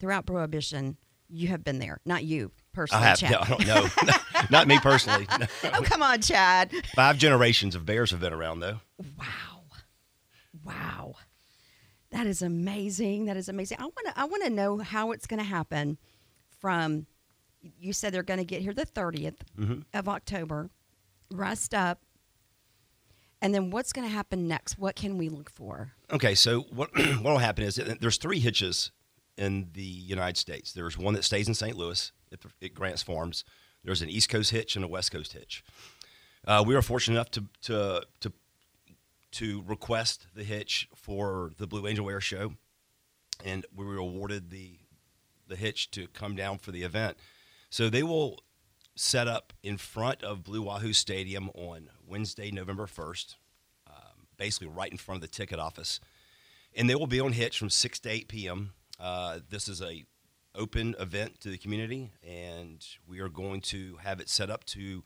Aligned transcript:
throughout 0.00 0.26
Prohibition, 0.26 0.96
you 1.28 1.48
have 1.48 1.62
been 1.62 1.78
there. 1.78 2.00
Not 2.04 2.24
you 2.24 2.50
personally, 2.72 3.04
I 3.04 3.08
have. 3.10 3.18
Chad. 3.18 3.30
No, 3.30 3.38
I 3.40 3.48
don't 3.48 3.66
know. 3.66 4.14
Not 4.50 4.66
me 4.66 4.78
personally. 4.80 5.26
No. 5.38 5.46
oh, 5.74 5.82
come 5.82 6.02
on, 6.02 6.20
Chad. 6.20 6.72
Five 6.96 7.18
generations 7.18 7.74
of 7.76 7.86
bears 7.86 8.10
have 8.10 8.20
been 8.20 8.32
around 8.32 8.60
though. 8.60 8.80
Wow. 9.18 9.62
Wow. 10.64 11.14
That 12.10 12.26
is 12.26 12.42
amazing. 12.42 13.26
That 13.26 13.36
is 13.36 13.48
amazing. 13.48 13.78
I 13.78 13.84
want 13.84 14.06
to 14.06 14.12
I 14.18 14.24
want 14.24 14.42
to 14.44 14.50
know 14.50 14.78
how 14.78 15.12
it's 15.12 15.26
going 15.26 15.38
to 15.38 15.44
happen 15.46 15.98
from 16.58 17.06
you 17.78 17.92
said 17.92 18.12
they're 18.12 18.22
going 18.22 18.38
to 18.38 18.44
get 18.44 18.62
here 18.62 18.72
the 18.74 18.86
30th 18.86 19.36
Mhm. 19.58 19.84
of 19.94 20.08
October. 20.08 20.70
Rest 21.30 21.74
up. 21.74 22.00
And 23.42 23.54
then 23.54 23.70
what's 23.70 23.92
going 23.92 24.06
to 24.06 24.12
happen 24.12 24.48
next? 24.48 24.78
What 24.78 24.96
can 24.96 25.16
we 25.16 25.28
look 25.28 25.50
for? 25.50 25.92
Okay, 26.10 26.34
so 26.34 26.62
what 26.62 26.90
what 26.96 27.22
will 27.22 27.38
happen 27.38 27.64
is 27.64 27.76
there's 28.00 28.16
three 28.18 28.40
hitches 28.40 28.90
in 29.40 29.70
the 29.72 29.82
United 29.82 30.36
States. 30.36 30.72
There's 30.72 30.98
one 30.98 31.14
that 31.14 31.24
stays 31.24 31.48
in 31.48 31.54
St. 31.54 31.76
Louis 31.76 32.12
at, 32.30 32.74
Grants 32.74 33.02
Farms. 33.02 33.42
There's 33.82 34.02
an 34.02 34.10
East 34.10 34.28
Coast 34.28 34.50
hitch 34.50 34.76
and 34.76 34.84
a 34.84 34.88
West 34.88 35.10
Coast 35.10 35.32
hitch. 35.32 35.64
Uh, 36.46 36.62
we 36.66 36.74
were 36.74 36.82
fortunate 36.82 37.16
enough 37.16 37.30
to 37.32 37.44
to 37.62 38.02
to 38.20 38.32
to 39.32 39.62
request 39.66 40.26
the 40.34 40.44
hitch 40.44 40.88
for 40.94 41.52
the 41.56 41.66
Blue 41.66 41.86
Angel 41.86 42.08
Air 42.10 42.20
Show, 42.20 42.52
and 43.44 43.64
we 43.74 43.84
were 43.86 43.96
awarded 43.96 44.50
the 44.50 44.78
the 45.48 45.56
hitch 45.56 45.90
to 45.92 46.06
come 46.08 46.36
down 46.36 46.58
for 46.58 46.70
the 46.70 46.82
event. 46.82 47.16
So 47.70 47.88
they 47.88 48.02
will 48.02 48.40
set 48.94 49.26
up 49.26 49.52
in 49.62 49.78
front 49.78 50.22
of 50.22 50.44
Blue 50.44 50.62
Wahoo 50.62 50.92
Stadium 50.92 51.48
on 51.54 51.88
Wednesday, 52.06 52.50
November 52.50 52.86
first, 52.86 53.36
um, 53.86 54.26
basically 54.36 54.68
right 54.68 54.92
in 54.92 54.98
front 54.98 55.16
of 55.16 55.22
the 55.22 55.34
ticket 55.34 55.58
office, 55.58 55.98
and 56.74 56.90
they 56.90 56.94
will 56.94 57.06
be 57.06 57.20
on 57.20 57.32
hitch 57.32 57.58
from 57.58 57.70
six 57.70 57.98
to 58.00 58.10
eight 58.10 58.28
p.m. 58.28 58.72
Uh, 59.00 59.38
this 59.48 59.68
is 59.68 59.80
a 59.80 60.04
open 60.54 60.94
event 60.98 61.40
to 61.40 61.48
the 61.48 61.58
community, 61.58 62.10
and 62.26 62.84
we 63.08 63.20
are 63.20 63.28
going 63.28 63.60
to 63.60 63.96
have 64.02 64.20
it 64.20 64.28
set 64.28 64.50
up 64.50 64.64
to 64.64 65.02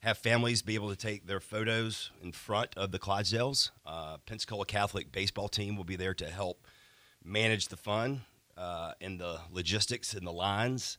have 0.00 0.18
families 0.18 0.62
be 0.62 0.74
able 0.74 0.88
to 0.88 0.96
take 0.96 1.26
their 1.26 1.40
photos 1.40 2.10
in 2.22 2.32
front 2.32 2.70
of 2.76 2.90
the 2.90 2.98
Clydesdales. 2.98 3.70
Uh, 3.86 4.16
Pensacola 4.26 4.64
Catholic 4.64 5.12
baseball 5.12 5.48
team 5.48 5.76
will 5.76 5.84
be 5.84 5.96
there 5.96 6.14
to 6.14 6.26
help 6.26 6.66
manage 7.24 7.68
the 7.68 7.76
fun 7.76 8.22
uh, 8.56 8.92
and 9.00 9.20
the 9.20 9.40
logistics 9.50 10.14
and 10.14 10.26
the 10.26 10.32
lines. 10.32 10.98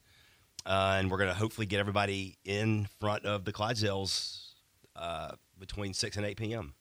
Uh, 0.66 0.97
and 1.00 1.09
we're 1.09 1.17
going 1.17 1.30
to 1.30 1.36
hopefully 1.36 1.66
get 1.66 1.80
everybody 1.80 2.38
in 2.45 2.88
front 3.00 3.25
of 3.25 3.45
the 3.45 3.52
Clydesdales 3.52 4.53
uh, 4.95 5.31
between 5.59 5.94
6 5.94 6.17
and 6.17 6.25
8 6.25 6.38
p.m. 6.38 6.73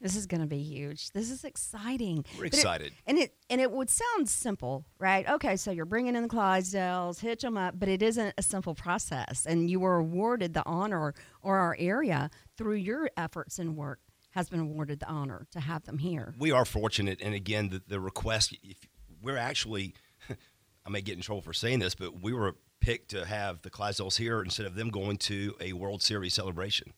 This 0.00 0.16
is 0.16 0.26
going 0.26 0.40
to 0.40 0.46
be 0.46 0.62
huge. 0.62 1.10
This 1.10 1.30
is 1.30 1.44
exciting. 1.44 2.24
We're 2.36 2.44
But 2.44 2.46
it- 2.46 2.54
excited. 2.54 2.92
and 3.06 3.18
it 3.18 3.34
and 3.50 3.60
it 3.60 3.70
would 3.70 3.90
sound 3.90 4.28
simple, 4.28 4.86
right? 4.98 5.28
Okay, 5.28 5.56
so 5.56 5.70
you're 5.70 5.84
bringing 5.84 6.16
in 6.16 6.22
the 6.22 6.28
Clydesdales, 6.28 7.20
hitch 7.20 7.42
them 7.42 7.56
up, 7.58 7.78
but 7.78 7.88
it 7.88 8.02
isn't 8.02 8.34
a 8.38 8.42
simple 8.42 8.74
process. 8.74 9.44
And 9.46 9.68
you 9.70 9.80
were 9.80 9.96
awarded 9.96 10.54
the 10.54 10.62
honor, 10.66 11.14
or 11.42 11.58
our 11.58 11.76
area 11.78 12.30
through 12.56 12.76
your 12.76 13.10
efforts 13.16 13.58
and 13.58 13.76
work 13.76 14.00
has 14.30 14.48
been 14.48 14.60
awarded 14.60 15.00
the 15.00 15.08
honor 15.08 15.46
to 15.50 15.60
have 15.60 15.84
them 15.84 15.98
here. 15.98 16.34
we 16.38 16.52
are 16.52 16.64
fortunate, 16.64 17.20
and 17.20 17.34
again, 17.34 17.68
the, 17.70 17.82
the 17.88 18.00
request. 18.00 18.56
If 18.62 18.78
we're 19.20 19.36
actually, 19.36 19.94
I 20.86 20.88
may 20.90 21.02
get 21.02 21.16
in 21.16 21.20
trouble 21.20 21.42
for 21.42 21.52
saying 21.52 21.80
this, 21.80 21.94
but 21.94 22.22
we 22.22 22.32
were 22.32 22.54
picked 22.80 23.10
to 23.10 23.26
have 23.26 23.60
the 23.62 23.70
Clydesdales 23.70 24.16
here 24.16 24.40
instead 24.40 24.64
of 24.66 24.76
them 24.76 24.88
going 24.88 25.16
to 25.18 25.54
a 25.60 25.72
World 25.74 26.00
Series 26.02 26.32
celebration, 26.32 26.92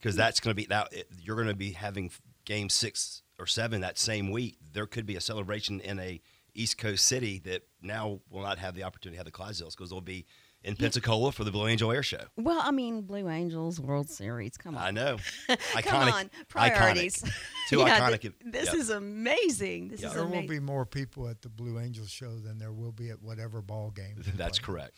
because 0.00 0.16
that's 0.16 0.40
going 0.40 0.52
to 0.52 0.54
be 0.56 0.66
that 0.66 0.92
you're 1.20 1.36
going 1.36 1.48
to 1.48 1.54
be 1.54 1.72
having 1.72 2.10
Game 2.44 2.68
Six 2.68 3.22
or 3.38 3.46
Seven 3.46 3.80
that 3.82 3.98
same 3.98 4.30
week. 4.30 4.58
There 4.72 4.86
could 4.86 5.06
be 5.06 5.16
a 5.16 5.20
celebration 5.20 5.80
in 5.80 5.98
a 5.98 6.20
East 6.54 6.78
Coast 6.78 7.06
city 7.06 7.38
that 7.44 7.62
now 7.82 8.20
will 8.30 8.42
not 8.42 8.58
have 8.58 8.74
the 8.74 8.82
opportunity 8.82 9.16
to 9.16 9.18
have 9.18 9.26
the 9.26 9.32
Clydesdales 9.32 9.76
because 9.76 9.90
they'll 9.90 10.00
be 10.00 10.26
in 10.62 10.76
Pensacola 10.76 11.32
for 11.32 11.42
the 11.44 11.50
Blue 11.50 11.66
Angel 11.68 11.90
Air 11.90 12.02
Show. 12.02 12.20
Well, 12.36 12.60
I 12.62 12.70
mean, 12.70 13.02
Blue 13.02 13.28
Angels 13.30 13.80
World 13.80 14.10
Series. 14.10 14.58
Come 14.58 14.76
on. 14.76 14.82
I 14.82 14.90
know. 14.90 15.16
Come 15.82 16.08
on, 16.12 16.30
priorities. 16.48 17.22
Iconic. 17.22 17.32
Two 17.70 17.78
Yeah, 17.78 17.98
iconic. 18.00 18.20
th- 18.20 18.34
this 18.44 18.66
yeah. 18.74 18.78
is 18.80 18.90
amazing. 18.90 19.88
This 19.88 20.02
Yeah. 20.02 20.08
is 20.08 20.14
There 20.14 20.26
will 20.26 20.46
be 20.46 20.60
more 20.60 20.84
people 20.84 21.28
at 21.28 21.40
the 21.40 21.48
Blue 21.48 21.78
Angels 21.78 22.10
show 22.10 22.36
than 22.40 22.58
there 22.58 22.72
will 22.72 22.92
be 22.92 23.08
at 23.10 23.22
whatever 23.22 23.62
ball 23.62 23.90
game. 23.90 24.16
That's 24.36 24.58
play. 24.58 24.66
correct. 24.66 24.94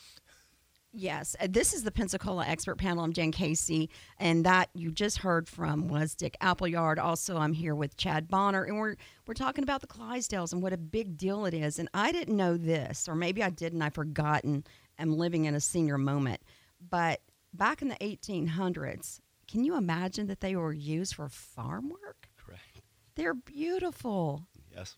Yes, 0.94 1.34
uh, 1.41 1.47
this 1.48 1.72
is 1.72 1.84
the 1.84 1.91
Pensacola 1.91 2.44
expert 2.47 2.76
panel. 2.76 3.03
I'm 3.03 3.14
Jen 3.14 3.32
Casey, 3.32 3.88
and 4.19 4.44
that 4.44 4.69
you 4.75 4.91
just 4.91 5.19
heard 5.19 5.48
from 5.48 5.88
was 5.88 6.14
Dick 6.14 6.36
Appleyard. 6.42 6.98
Also, 6.98 7.38
I'm 7.38 7.54
here 7.54 7.75
with 7.75 7.97
Chad 7.97 8.28
Bonner, 8.28 8.64
and 8.64 8.76
we're 8.76 8.97
we're 9.26 9.32
talking 9.32 9.64
about 9.64 9.81
the 9.81 9.86
Clydesdales 9.86 10.52
and 10.52 10.62
what 10.62 10.75
a 10.75 10.78
big 10.78 11.16
deal 11.16 11.47
it 11.47 11.54
is. 11.54 11.78
And 11.78 11.88
I 11.94 12.12
didn't 12.12 12.36
know 12.36 12.58
this, 12.58 13.08
or 13.08 13.14
maybe 13.14 13.42
I 13.42 13.48
did, 13.48 13.72
and 13.72 13.82
I've 13.82 13.94
forgotten. 13.94 14.64
I'm 14.98 15.16
living 15.16 15.47
in 15.47 15.54
a 15.54 15.60
senior 15.60 15.97
moment, 15.97 16.42
but 16.91 17.22
back 17.54 17.81
in 17.81 17.88
the 17.88 17.97
1800s, 17.97 19.19
can 19.48 19.64
you 19.64 19.76
imagine 19.76 20.26
that 20.26 20.41
they 20.41 20.54
were 20.54 20.75
used 20.75 21.14
for 21.14 21.28
farm 21.31 21.88
work? 21.88 22.28
Correct. 22.36 22.82
They're 23.14 23.34
beautiful. 23.34 24.47
Yes. 24.70 24.97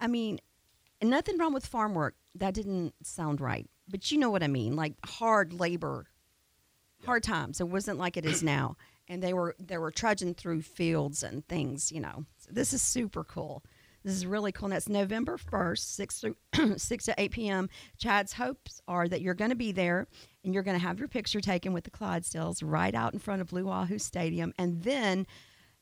I 0.00 0.06
mean, 0.06 0.38
nothing 1.02 1.36
wrong 1.36 1.52
with 1.52 1.66
farm 1.66 1.94
work. 1.94 2.14
That 2.36 2.54
didn't 2.54 2.94
sound 3.02 3.40
right. 3.40 3.68
But 3.88 4.10
you 4.10 4.18
know 4.18 4.30
what 4.30 4.42
I 4.42 4.48
mean, 4.48 4.76
like 4.76 4.94
hard 5.04 5.52
labor, 5.52 6.06
hard 7.04 7.22
times. 7.22 7.60
It 7.60 7.68
wasn't 7.68 7.98
like 7.98 8.16
it 8.16 8.26
is 8.26 8.42
now. 8.42 8.76
And 9.08 9.22
they 9.22 9.34
were 9.34 9.54
they 9.58 9.78
were 9.78 9.90
trudging 9.90 10.34
through 10.34 10.62
fields 10.62 11.22
and 11.22 11.46
things, 11.48 11.90
you 11.92 12.00
know. 12.00 12.24
So 12.38 12.50
this 12.52 12.72
is 12.72 12.80
super 12.80 13.24
cool. 13.24 13.62
This 14.04 14.14
is 14.14 14.26
really 14.26 14.52
cool. 14.52 14.66
And 14.66 14.74
that's 14.74 14.88
November 14.88 15.36
first, 15.36 15.94
six 15.94 16.20
through 16.20 16.36
six 16.76 17.04
to 17.06 17.14
eight 17.18 17.32
p.m. 17.32 17.68
Chad's 17.98 18.32
hopes 18.32 18.80
are 18.88 19.08
that 19.08 19.20
you're 19.20 19.34
going 19.34 19.50
to 19.50 19.56
be 19.56 19.72
there 19.72 20.06
and 20.44 20.54
you're 20.54 20.62
going 20.62 20.78
to 20.78 20.84
have 20.84 20.98
your 20.98 21.08
picture 21.08 21.40
taken 21.40 21.72
with 21.72 21.84
the 21.84 21.90
Clydesdales 21.90 22.62
right 22.64 22.94
out 22.94 23.12
in 23.12 23.18
front 23.18 23.40
of 23.40 23.48
Blue 23.48 23.64
Wahoo 23.64 23.98
Stadium, 23.98 24.52
and 24.58 24.82
then 24.82 25.26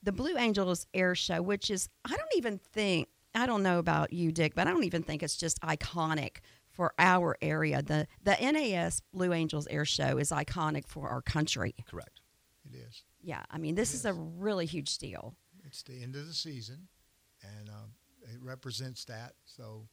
the 0.03 0.12
Blue 0.12 0.37
Angels 0.37 0.87
Air 0.94 1.15
Show, 1.15 1.43
which 1.43 1.71
is 1.71 1.88
I 2.05 2.11
don't 2.11 2.37
even 2.37 2.59
think 2.59 3.09
I 3.34 3.47
don't 3.47 3.62
know 3.62 3.78
about 3.78 4.12
you, 4.12 4.32
Dick, 4.32 4.55
but 4.55 4.67
I 4.67 4.71
don't 4.72 4.84
even 4.84 5.03
think 5.03 5.22
it's 5.22 5.37
just 5.37 5.61
iconic 5.61 6.38
for 6.80 6.94
our 6.98 7.36
area. 7.42 7.82
The 7.82 8.06
the 8.22 8.38
NAS 8.41 9.02
Blue 9.12 9.34
Angels 9.34 9.66
Air 9.66 9.84
Show 9.84 10.16
is 10.16 10.30
iconic 10.30 10.86
for 10.86 11.10
our 11.10 11.20
country. 11.20 11.74
Correct. 11.86 12.22
It 12.64 12.74
is. 12.74 13.02
Yeah, 13.20 13.42
I 13.50 13.58
mean 13.58 13.74
this 13.74 13.92
is 13.92 14.06
a 14.06 14.14
really 14.14 14.64
huge 14.64 14.96
deal. 14.96 15.34
It's 15.66 15.82
the 15.82 16.02
end 16.02 16.16
of 16.16 16.26
the 16.26 16.32
season, 16.32 16.88
and 17.42 17.69
um, 17.69 17.90
it 18.22 18.38
represents 18.40 19.04
that. 19.04 19.34
So, 19.44 19.88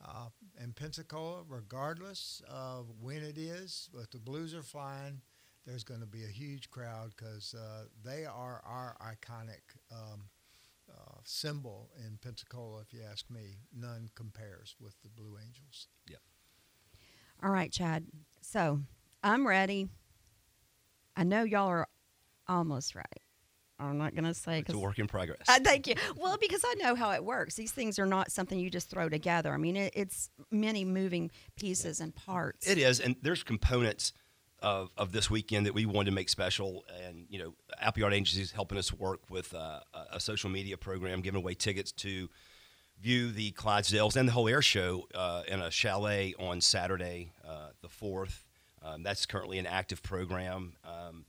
uh, 0.00 0.28
in 0.62 0.74
Pensacola, 0.74 1.42
regardless 1.48 2.40
of 2.48 2.86
when 3.00 3.24
it 3.24 3.36
is, 3.36 3.90
if 4.00 4.08
the 4.10 4.20
Blues 4.20 4.54
are 4.54 4.62
flying, 4.62 5.20
there's 5.66 5.82
going 5.82 6.00
to 6.00 6.06
be 6.06 6.22
a 6.22 6.28
huge 6.28 6.70
crowd 6.70 7.14
because 7.16 7.52
uh, 7.52 7.86
they 8.04 8.26
are 8.26 8.62
our 8.64 8.96
iconic 9.02 9.74
um, 9.90 10.22
uh, 10.90 11.18
symbol 11.24 11.90
in 12.04 12.18
Pensacola. 12.22 12.80
If 12.80 12.92
you 12.92 13.00
ask 13.10 13.28
me, 13.30 13.58
none 13.74 14.08
compares 14.14 14.74
with 14.80 14.94
the 15.02 15.08
Blue 15.08 15.36
Angels. 15.44 15.88
All 17.42 17.50
right, 17.50 17.70
Chad. 17.70 18.04
So 18.40 18.80
I'm 19.22 19.46
ready. 19.46 19.88
I 21.16 21.22
know 21.24 21.44
y'all 21.44 21.68
are 21.68 21.86
almost 22.48 22.94
ready. 22.96 23.06
I'm 23.80 23.96
not 23.96 24.16
gonna 24.16 24.34
say 24.34 24.58
It's 24.58 24.70
a 24.70 24.72
'cause- 24.72 24.82
work 24.82 24.98
in 24.98 25.06
progress. 25.06 25.48
Uh, 25.48 25.60
thank 25.62 25.86
you. 25.86 25.94
Well, 26.16 26.36
because 26.36 26.62
I 26.64 26.74
know 26.82 26.96
how 26.96 27.12
it 27.12 27.24
works. 27.24 27.54
These 27.54 27.70
things 27.70 27.96
are 28.00 28.06
not 28.06 28.32
something 28.32 28.58
you 28.58 28.70
just 28.70 28.90
throw 28.90 29.08
together. 29.08 29.52
I 29.52 29.56
mean, 29.56 29.76
it, 29.76 29.92
it's 29.94 30.30
many 30.50 30.84
moving 30.84 31.30
pieces 31.54 32.00
and 32.00 32.12
parts. 32.12 32.66
It 32.66 32.78
is, 32.78 32.98
and 32.98 33.14
there's 33.22 33.44
components 33.44 34.12
of, 34.60 34.90
of 34.96 35.12
this 35.12 35.30
weekend 35.30 35.66
that 35.66 35.74
we 35.74 35.86
wanted 35.86 36.06
to 36.06 36.14
make 36.14 36.28
special. 36.28 36.84
And 37.04 37.26
you 37.28 37.38
know, 37.38 37.54
Appleyard 37.80 38.12
Agency 38.12 38.42
is 38.42 38.52
helping 38.52 38.78
us 38.78 38.92
work 38.92 39.20
with 39.30 39.54
uh, 39.54 39.80
a, 40.12 40.20
social 40.20 40.50
media 40.50 40.76
program, 40.76 41.20
giving 41.20 41.40
away 41.40 41.54
tickets 41.54 41.92
to 41.92 42.28
view 43.00 43.30
the 43.30 43.52
Clydesdales 43.52 44.16
and 44.16 44.28
the 44.28 44.32
whole 44.32 44.48
air 44.48 44.62
show 44.62 45.06
uh, 45.14 45.42
in 45.46 45.60
a 45.60 45.70
chalet 45.70 46.34
on 46.38 46.60
Saturday, 46.60 47.32
uh, 47.46 47.68
the 47.82 47.88
fourth. 47.88 48.44
Um, 48.82 49.02
that's 49.02 49.26
currently 49.26 49.58
an 49.58 49.66
active 49.66 50.02
program. 50.02 50.74
Um, 50.84 51.24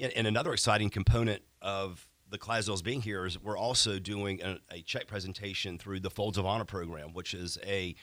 and, 0.00 0.12
and 0.12 0.26
another 0.26 0.52
exciting 0.52 0.90
component 0.90 1.42
of 1.60 2.08
the 2.30 2.38
Clydesdales 2.38 2.82
being 2.82 3.02
here 3.02 3.26
is 3.26 3.40
we're 3.40 3.58
also 3.58 3.98
doing 3.98 4.40
a, 4.42 4.58
a 4.70 4.82
check 4.82 5.08
presentation 5.08 5.78
through 5.78 6.00
the 6.00 6.10
Folds 6.10 6.38
of 6.38 6.46
Honor 6.46 6.64
program, 6.64 7.12
which 7.12 7.34
is 7.34 7.58
a 7.66 7.94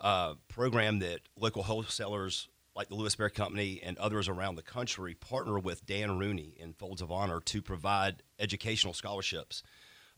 uh, 0.00 0.34
program 0.48 0.98
that 1.00 1.20
local 1.38 1.62
wholesalers 1.62 2.48
like 2.76 2.88
the 2.88 2.94
Lewis 2.94 3.16
Bear 3.16 3.30
Company 3.30 3.80
and 3.82 3.96
others 3.96 4.28
around 4.28 4.56
the 4.56 4.62
country 4.62 5.14
partner 5.14 5.58
with 5.58 5.86
Dan 5.86 6.18
Rooney 6.18 6.54
in 6.58 6.74
Folds 6.74 7.00
of 7.00 7.10
Honor 7.10 7.40
to 7.40 7.62
provide 7.62 8.22
educational 8.38 8.92
scholarships 8.92 9.62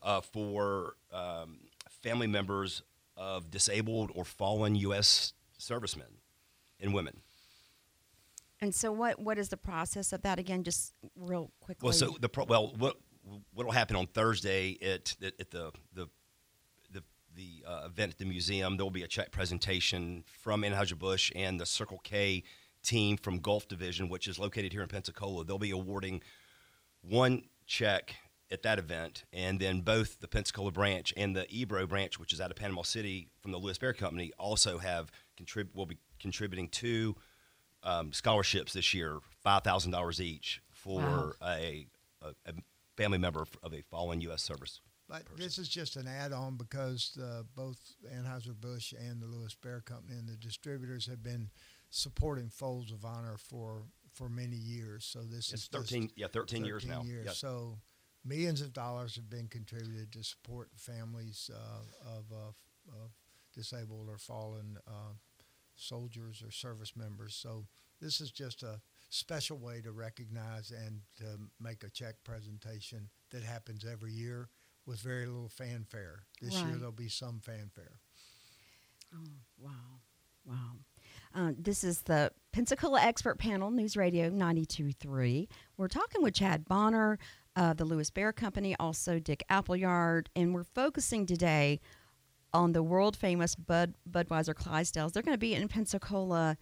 uh, 0.03 0.19
for 0.19 0.95
um, 1.13 1.61
family 2.03 2.27
members 2.27 2.83
of 3.15 3.49
disabled 3.49 4.11
or 4.13 4.25
fallen 4.25 4.75
U.S. 4.75 5.33
servicemen 5.57 6.19
and 6.79 6.93
women. 6.93 7.21
And 8.61 8.75
so, 8.75 8.91
what 8.91 9.19
what 9.19 9.37
is 9.37 9.47
the 9.47 9.57
process 9.57 10.11
of 10.11 10.21
that 10.23 10.37
again? 10.37 10.63
Just 10.63 10.93
real 11.15 11.51
quickly. 11.61 11.87
Well, 11.87 11.93
so 11.93 12.17
the 12.19 12.27
pro- 12.27 12.43
well, 12.43 12.73
what 12.77 12.97
what 13.53 13.65
will 13.65 13.71
happen 13.71 13.95
on 13.95 14.07
Thursday 14.07 14.77
at 14.81 15.15
at, 15.23 15.33
at 15.39 15.51
the 15.51 15.71
the 15.93 16.09
the 17.39 17.63
uh, 17.65 17.83
event 17.85 18.11
at 18.11 18.17
the 18.17 18.25
museum. 18.25 18.75
There 18.75 18.85
will 18.85 18.91
be 18.91 19.03
a 19.03 19.07
check 19.07 19.31
presentation 19.31 20.23
from 20.43 20.63
Anheuser-Busch 20.63 21.31
and 21.35 21.59
the 21.59 21.65
Circle 21.65 21.99
K 22.03 22.43
team 22.83 23.15
from 23.17 23.39
Gulf 23.39 23.67
Division, 23.67 24.09
which 24.09 24.27
is 24.27 24.37
located 24.37 24.73
here 24.73 24.81
in 24.81 24.89
Pensacola. 24.89 25.45
They'll 25.45 25.57
be 25.57 25.71
awarding 25.71 26.21
one 27.01 27.43
check 27.65 28.15
at 28.51 28.63
that 28.63 28.79
event, 28.79 29.23
and 29.31 29.59
then 29.59 29.81
both 29.81 30.19
the 30.19 30.27
Pensacola 30.27 30.71
branch 30.71 31.13
and 31.15 31.35
the 31.35 31.45
Ebro 31.49 31.85
branch, 31.87 32.19
which 32.19 32.33
is 32.33 32.41
out 32.41 32.49
of 32.51 32.57
Panama 32.57 32.81
City 32.81 33.29
from 33.41 33.51
the 33.51 33.57
Lewis 33.57 33.77
Bear 33.77 33.93
Company, 33.93 34.31
also 34.37 34.79
have 34.79 35.11
contrib- 35.39 35.73
will 35.75 35.85
be 35.85 35.97
contributing 36.19 36.67
two 36.67 37.15
um, 37.83 38.11
scholarships 38.11 38.73
this 38.73 38.93
year, 38.93 39.19
five 39.41 39.63
thousand 39.63 39.91
dollars 39.91 40.19
each 40.19 40.61
for 40.71 40.99
Wow. 40.99 41.31
a, 41.43 41.87
a, 42.21 42.27
a 42.47 42.53
family 42.97 43.17
member 43.17 43.45
of 43.63 43.73
a 43.73 43.81
fallen 43.83 44.19
U.S. 44.21 44.41
service. 44.41 44.81
But 45.09 45.23
this 45.37 45.57
is 45.57 45.67
just 45.67 45.95
an 45.95 46.07
add-on 46.07 46.55
because 46.55 47.17
uh, 47.19 47.41
both 47.55 47.79
Anheuser-Busch 48.15 48.93
and 48.93 49.19
the 49.19 49.25
Lewis 49.25 49.55
Bear 49.55 49.81
Company 49.81 50.15
and 50.19 50.29
the 50.29 50.37
distributors 50.37 51.07
have 51.07 51.23
been 51.23 51.49
supporting 51.89 52.49
Folds 52.49 52.91
of 52.91 53.03
Honor 53.03 53.35
for, 53.37 53.85
for 54.13 54.29
many 54.29 54.55
years. 54.55 55.05
So 55.05 55.21
this 55.21 55.51
It's 55.51 55.63
is 55.63 55.67
thirteen, 55.67 56.11
yeah, 56.15 56.27
thirteen, 56.27 56.63
years 56.63 56.85
now. 56.85 57.01
years. 57.01 57.25
Yes. 57.25 57.37
So 57.39 57.79
millions 58.23 58.61
of 58.61 58.71
dollars 58.71 59.15
have 59.15 59.31
been 59.31 59.47
contributed 59.47 60.11
to 60.13 60.23
support 60.23 60.69
families 60.75 61.49
uh, 61.51 62.09
of, 62.17 62.25
uh, 62.31 63.03
of 63.03 63.09
disabled 63.55 64.09
or 64.09 64.19
fallen 64.19 64.77
uh, 64.87 65.13
soldiers 65.75 66.43
or 66.45 66.51
service 66.51 66.93
members. 66.95 67.33
So 67.33 67.65
this 67.99 68.21
is 68.21 68.29
just 68.29 68.61
a 68.61 68.79
special 69.09 69.57
way 69.57 69.81
to 69.81 69.91
recognize 69.91 70.69
and 70.69 71.01
to 71.17 71.39
make 71.59 71.83
a 71.83 71.89
check 71.89 72.15
presentation 72.23 73.09
that 73.31 73.41
happens 73.41 73.83
every 73.91 74.11
year 74.11 74.49
with 74.89 74.99
very 75.01 75.27
little 75.27 75.49
fanfare. 75.49 76.23
This 76.41 76.55
year 76.55 76.75
there'll 76.75 76.91
be 76.91 77.09
some 77.09 77.39
fanfare. 77.39 77.99
Wow. 79.59 79.71
Wow. 80.45 80.55
Uh, 81.35 81.51
this 81.55 81.83
is 81.83 82.01
the 82.01 82.31
Pensacola 82.51 82.99
Expert 82.99 83.37
Panel, 83.37 83.69
News 83.69 83.95
Radio 83.95 84.31
92.3. 84.31 85.47
We're 85.77 85.87
talking 85.87 86.23
with 86.23 86.33
Chad 86.33 86.65
Bonner, 86.65 87.19
uh, 87.55 87.73
the 87.73 87.85
Lewis 87.85 88.09
Bear 88.09 88.33
Company, 88.33 88.75
also 88.79 89.19
Dick 89.19 89.43
Appleyard, 89.47 90.31
and 90.35 90.55
we're 90.55 90.63
focusing 90.63 91.27
today 91.27 91.79
on 92.51 92.71
the 92.71 92.81
world 92.81 93.15
famous 93.15 93.53
Bud 93.53 93.93
Budweiser 94.09 94.55
Clydesdales. 94.55 95.13
They're 95.13 95.21
going 95.21 95.35
to 95.35 95.37
be 95.37 95.53
in 95.53 95.67
Pensacola. 95.67 96.57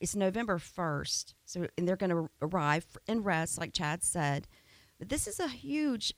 It's 0.00 0.16
November 0.16 0.58
1st, 0.58 1.34
so 1.44 1.66
and 1.76 1.86
they're 1.86 1.96
going 1.96 2.10
to 2.10 2.30
arrive 2.40 2.86
in 3.06 3.22
rest, 3.22 3.58
like 3.58 3.74
Chad 3.74 4.02
said. 4.02 4.48
But 4.98 5.10
this 5.10 5.26
is 5.26 5.38
a 5.38 5.48
huge 5.48 6.14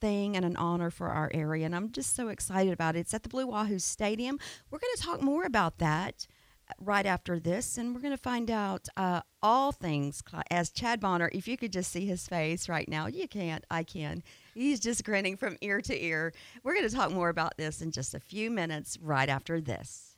thing 0.00 0.36
and 0.36 0.44
an 0.44 0.56
honor 0.56 0.90
for 0.90 1.08
our 1.08 1.30
area, 1.34 1.66
and 1.66 1.74
I'm 1.74 1.90
just 1.90 2.14
so 2.14 2.28
excited 2.28 2.72
about 2.72 2.96
it. 2.96 3.00
It's 3.00 3.14
at 3.14 3.22
the 3.22 3.28
Blue 3.28 3.46
Wahoo 3.46 3.78
Stadium. 3.78 4.38
We're 4.70 4.78
going 4.78 4.94
to 4.96 5.02
talk 5.02 5.22
more 5.22 5.44
about 5.44 5.78
that 5.78 6.26
uh, 6.68 6.72
right 6.80 7.06
after 7.06 7.38
this, 7.38 7.78
and 7.78 7.94
we're 7.94 8.00
going 8.00 8.16
to 8.16 8.22
find 8.22 8.50
out 8.50 8.88
uh, 8.96 9.20
all 9.42 9.72
things. 9.72 10.22
As 10.50 10.70
Chad 10.70 11.00
Bonner, 11.00 11.30
if 11.32 11.46
you 11.48 11.56
could 11.56 11.72
just 11.72 11.92
see 11.92 12.06
his 12.06 12.26
face 12.26 12.68
right 12.68 12.88
now, 12.88 13.06
you 13.06 13.28
can't, 13.28 13.64
I 13.70 13.82
can. 13.82 14.22
He's 14.54 14.80
just 14.80 15.04
grinning 15.04 15.36
from 15.36 15.56
ear 15.60 15.80
to 15.82 16.04
ear. 16.04 16.32
We're 16.62 16.74
going 16.74 16.88
to 16.88 16.94
talk 16.94 17.10
more 17.10 17.28
about 17.28 17.56
this 17.56 17.82
in 17.82 17.90
just 17.90 18.14
a 18.14 18.20
few 18.20 18.50
minutes 18.50 18.98
right 19.00 19.28
after 19.28 19.60
this. 19.60 20.13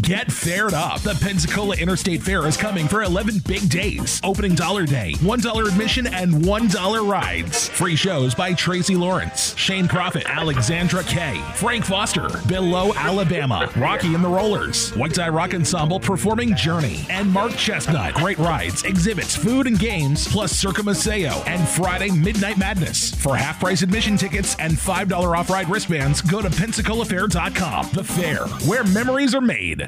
Get 0.00 0.32
fared 0.32 0.74
up. 0.74 1.00
The 1.02 1.14
Pensacola 1.20 1.76
Interstate 1.76 2.22
Fair 2.22 2.46
is 2.46 2.56
coming 2.56 2.88
for 2.88 3.02
11 3.02 3.40
big 3.46 3.68
days. 3.68 4.20
Opening 4.24 4.54
dollar 4.54 4.86
day, 4.86 5.12
$1 5.18 5.68
admission, 5.68 6.06
and 6.06 6.32
$1 6.32 7.08
rides. 7.10 7.68
Free 7.68 7.94
shows 7.94 8.34
by 8.34 8.54
Tracy 8.54 8.96
Lawrence, 8.96 9.54
Shane 9.56 9.86
Profitt, 9.86 10.28
Alexandra 10.28 11.02
Kay, 11.04 11.40
Frank 11.54 11.84
Foster, 11.84 12.28
Below 12.48 12.92
Alabama, 12.94 13.70
Rocky 13.76 14.14
and 14.14 14.24
the 14.24 14.28
Rollers, 14.28 14.90
White 14.96 15.14
Tie 15.14 15.28
Rock 15.28 15.54
Ensemble 15.54 16.00
performing 16.00 16.56
Journey, 16.56 17.06
and 17.10 17.30
Mark 17.30 17.52
Chesnutt. 17.52 18.14
Great 18.14 18.38
rides, 18.38 18.84
exhibits, 18.84 19.36
food 19.36 19.66
and 19.66 19.78
games, 19.78 20.26
plus 20.28 20.52
Circa 20.52 20.82
Maseo 20.82 21.46
and 21.46 21.68
Friday 21.68 22.10
Midnight 22.10 22.56
Madness. 22.58 23.14
For 23.14 23.36
half 23.36 23.60
price 23.60 23.82
admission 23.82 24.16
tickets 24.16 24.56
and 24.58 24.72
$5 24.72 25.36
off 25.36 25.50
ride 25.50 25.68
wristbands, 25.68 26.22
go 26.22 26.40
to 26.40 26.48
PensacolaFair.com. 26.48 27.90
The 27.92 28.04
fair, 28.04 28.46
where 28.66 28.84
memories 28.84 29.34
are 29.34 29.40
made. 29.40 29.81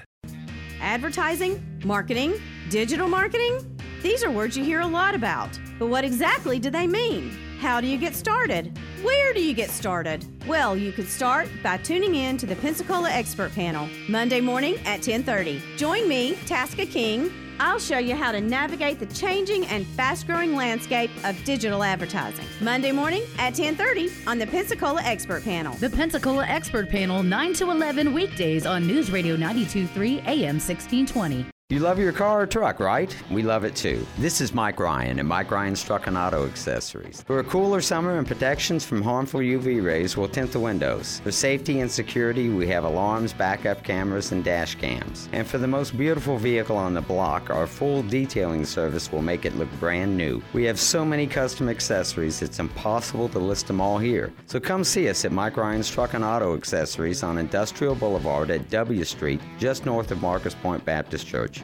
Advertising, 0.85 1.81
marketing, 1.83 2.35
digital 2.69 3.09
marketing? 3.09 3.59
These 4.03 4.23
are 4.23 4.31
words 4.31 4.55
you 4.55 4.63
hear 4.63 4.81
a 4.81 4.87
lot 4.87 5.15
about. 5.15 5.59
But 5.79 5.87
what 5.87 6.05
exactly 6.05 6.59
do 6.59 6.69
they 6.69 6.87
mean? 6.87 7.31
How 7.59 7.81
do 7.81 7.87
you 7.87 7.97
get 7.97 8.15
started? 8.15 8.79
Where 9.03 9.33
do 9.33 9.43
you 9.43 9.55
get 9.55 9.71
started? 9.71 10.27
Well, 10.47 10.77
you 10.77 10.93
could 10.93 11.09
start 11.09 11.49
by 11.63 11.79
tuning 11.79 12.17
in 12.17 12.37
to 12.37 12.45
the 12.45 12.57
Pensacola 12.57 13.11
Expert 13.11 13.55
Panel 13.55 13.89
Monday 14.11 14.43
morning 14.43 14.77
at 14.85 15.01
10:30. 15.01 15.63
Join 15.79 16.07
me, 16.07 16.35
Tasca 16.45 16.89
King. 16.89 17.33
I'll 17.61 17.79
show 17.79 17.99
you 17.99 18.15
how 18.15 18.33
to 18.33 18.41
navigate 18.41 18.99
the 18.99 19.07
changing 19.07 19.67
and 19.67 19.87
fast-growing 19.87 20.55
landscape 20.55 21.11
of 21.25 21.43
digital 21.45 21.83
advertising. 21.83 22.47
Monday 22.61 22.93
morning 22.93 23.23
at 23.39 23.55
10:30 23.55 24.11
on 24.27 24.39
the 24.39 24.47
Pensacola 24.47 25.03
Expert 25.03 25.45
Panel. 25.45 25.75
The 25.75 25.91
Pensacola 25.91 26.45
Expert 26.47 26.89
Panel, 26.89 27.23
9 27.23 27.55
to 27.55 27.71
11 27.71 28.13
weekdays 28.13 28.67
on 28.67 28.87
News 28.87 29.11
Radio 29.11 29.37
923 29.37 30.21
AM 30.27 30.59
1620. 30.59 31.54
You 31.71 31.81
love 31.81 31.99
your 31.99 32.13
car 32.13 32.43
or 32.43 32.47
truck, 32.47 32.79
right? 32.79 33.17
We 33.31 33.43
love 33.43 33.65
it 33.65 33.75
too. 33.75 34.07
This 34.19 34.43
is 34.43 34.53
Mike 34.53 34.79
Ryan 34.79 35.19
at 35.19 35.25
Mike 35.25 35.51
Ryan's 35.51 35.83
Truck 35.83 36.07
and 36.07 36.15
Auto 36.15 36.47
Accessories. 36.47 37.23
For 37.23 37.39
a 37.39 37.45
cooler 37.45 37.81
summer 37.81 38.19
and 38.19 38.27
protections 38.27 38.85
from 38.85 39.01
harmful 39.01 39.41
UV 39.41 39.83
rays, 39.83 40.15
we'll 40.15 40.29
tint 40.29 40.53
the 40.53 40.61
windows. 40.61 41.21
For 41.25 41.33
safety 41.33 41.81
and 41.81 41.91
security, 41.91 42.51
we 42.51 42.67
have 42.67 42.85
alarms, 42.85 43.33
backup 43.33 43.83
cameras, 43.83 44.31
and 44.31 44.45
dash 44.45 44.75
cams. 44.75 45.31
And 45.33 45.47
for 45.47 45.57
the 45.57 45.67
most 45.67 45.97
beautiful 45.97 46.37
vehicle 46.37 46.77
on 46.77 46.93
the 46.93 47.01
block, 47.01 47.49
our 47.49 47.67
full 47.67 48.03
detailing 48.03 48.67
service 48.67 49.11
will 49.11 49.23
make 49.23 49.47
it 49.47 49.57
look 49.57 49.73
brand 49.81 50.15
new. 50.15 50.43
We 50.53 50.65
have 50.65 50.79
so 50.79 51.03
many 51.03 51.27
custom 51.27 51.71
accessories, 51.71 52.43
it's 52.43 52.59
impossible 52.59 53.31
to 53.31 53.39
list 53.39 53.69
them 53.69 53.81
all 53.81 53.97
here. 53.97 54.35
So 54.45 54.61
come 54.61 54.85
see 54.85 55.09
us 55.09 55.25
at 55.25 55.33
Mike 55.33 55.57
Ryan's 55.57 55.91
Truck 55.91 56.13
and 56.13 56.25
Auto 56.25 56.55
Accessories 56.55 57.23
on 57.23 57.39
Industrial 57.39 57.95
Boulevard 57.95 58.51
at 58.51 58.69
W 58.69 59.05
Street, 59.05 59.41
just 59.59 59.87
north 59.87 60.11
of 60.11 60.21
Marcus 60.21 60.55
Pointe 60.55 60.85
Baptist 60.85 61.27
Church. 61.27 61.64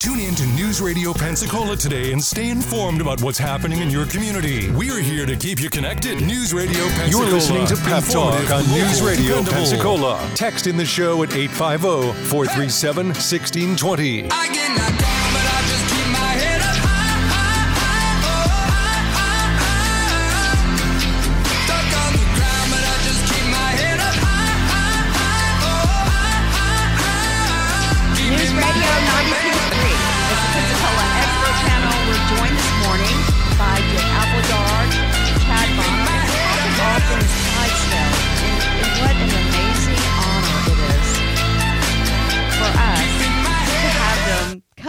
Tune 0.00 0.18
in 0.18 0.34
to 0.36 0.46
News 0.46 0.80
Radio 0.80 1.12
Pensacola 1.12 1.76
today 1.76 2.12
and 2.12 2.24
stay 2.24 2.48
informed 2.48 3.02
about 3.02 3.20
what's 3.20 3.36
happening 3.36 3.80
in 3.80 3.90
your 3.90 4.06
community. 4.06 4.70
We're 4.70 5.00
here 5.00 5.26
to 5.26 5.36
keep 5.36 5.60
you 5.60 5.68
connected. 5.68 6.22
News 6.22 6.54
Radio 6.54 6.88
Pensacola. 6.88 7.10
You're 7.10 7.30
listening 7.30 7.66
to 7.66 7.76
Pep 7.76 8.04
Talk 8.04 8.50
on 8.50 8.66
News 8.70 9.02
Radio 9.02 9.42
dependable. 9.42 9.52
Pensacola. 9.52 10.30
Text 10.34 10.66
in 10.66 10.78
the 10.78 10.86
show 10.86 11.22
at 11.22 11.34
850 11.34 12.14
437 12.30 13.08
1620. 13.08 15.19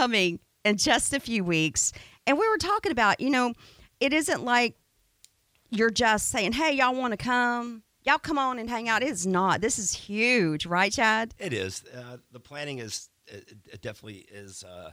Coming 0.02 0.40
in 0.64 0.76
just 0.76 1.14
a 1.14 1.20
few 1.20 1.44
weeks. 1.44 1.92
And 2.26 2.36
we 2.38 2.48
were 2.48 2.58
talking 2.58 2.90
about, 2.90 3.20
you 3.20 3.30
know, 3.30 3.54
it 4.00 4.12
isn't 4.12 4.44
like 4.44 4.74
you're 5.70 5.90
just 5.90 6.28
saying, 6.30 6.52
hey, 6.52 6.72
y'all 6.72 6.94
want 6.94 7.12
to 7.12 7.16
come? 7.16 7.82
Y'all 8.04 8.18
come 8.18 8.36
on 8.36 8.58
and 8.58 8.68
hang 8.68 8.88
out. 8.88 9.02
It's 9.02 9.26
not. 9.26 9.60
This 9.60 9.78
is 9.78 9.92
huge, 9.94 10.66
right, 10.66 10.90
Chad? 10.92 11.34
It 11.38 11.52
is. 11.52 11.84
Uh, 11.96 12.16
the 12.32 12.40
planning 12.40 12.78
is 12.78 13.10
it, 13.28 13.52
it 13.72 13.80
definitely 13.80 14.26
is 14.28 14.64
uh, 14.64 14.90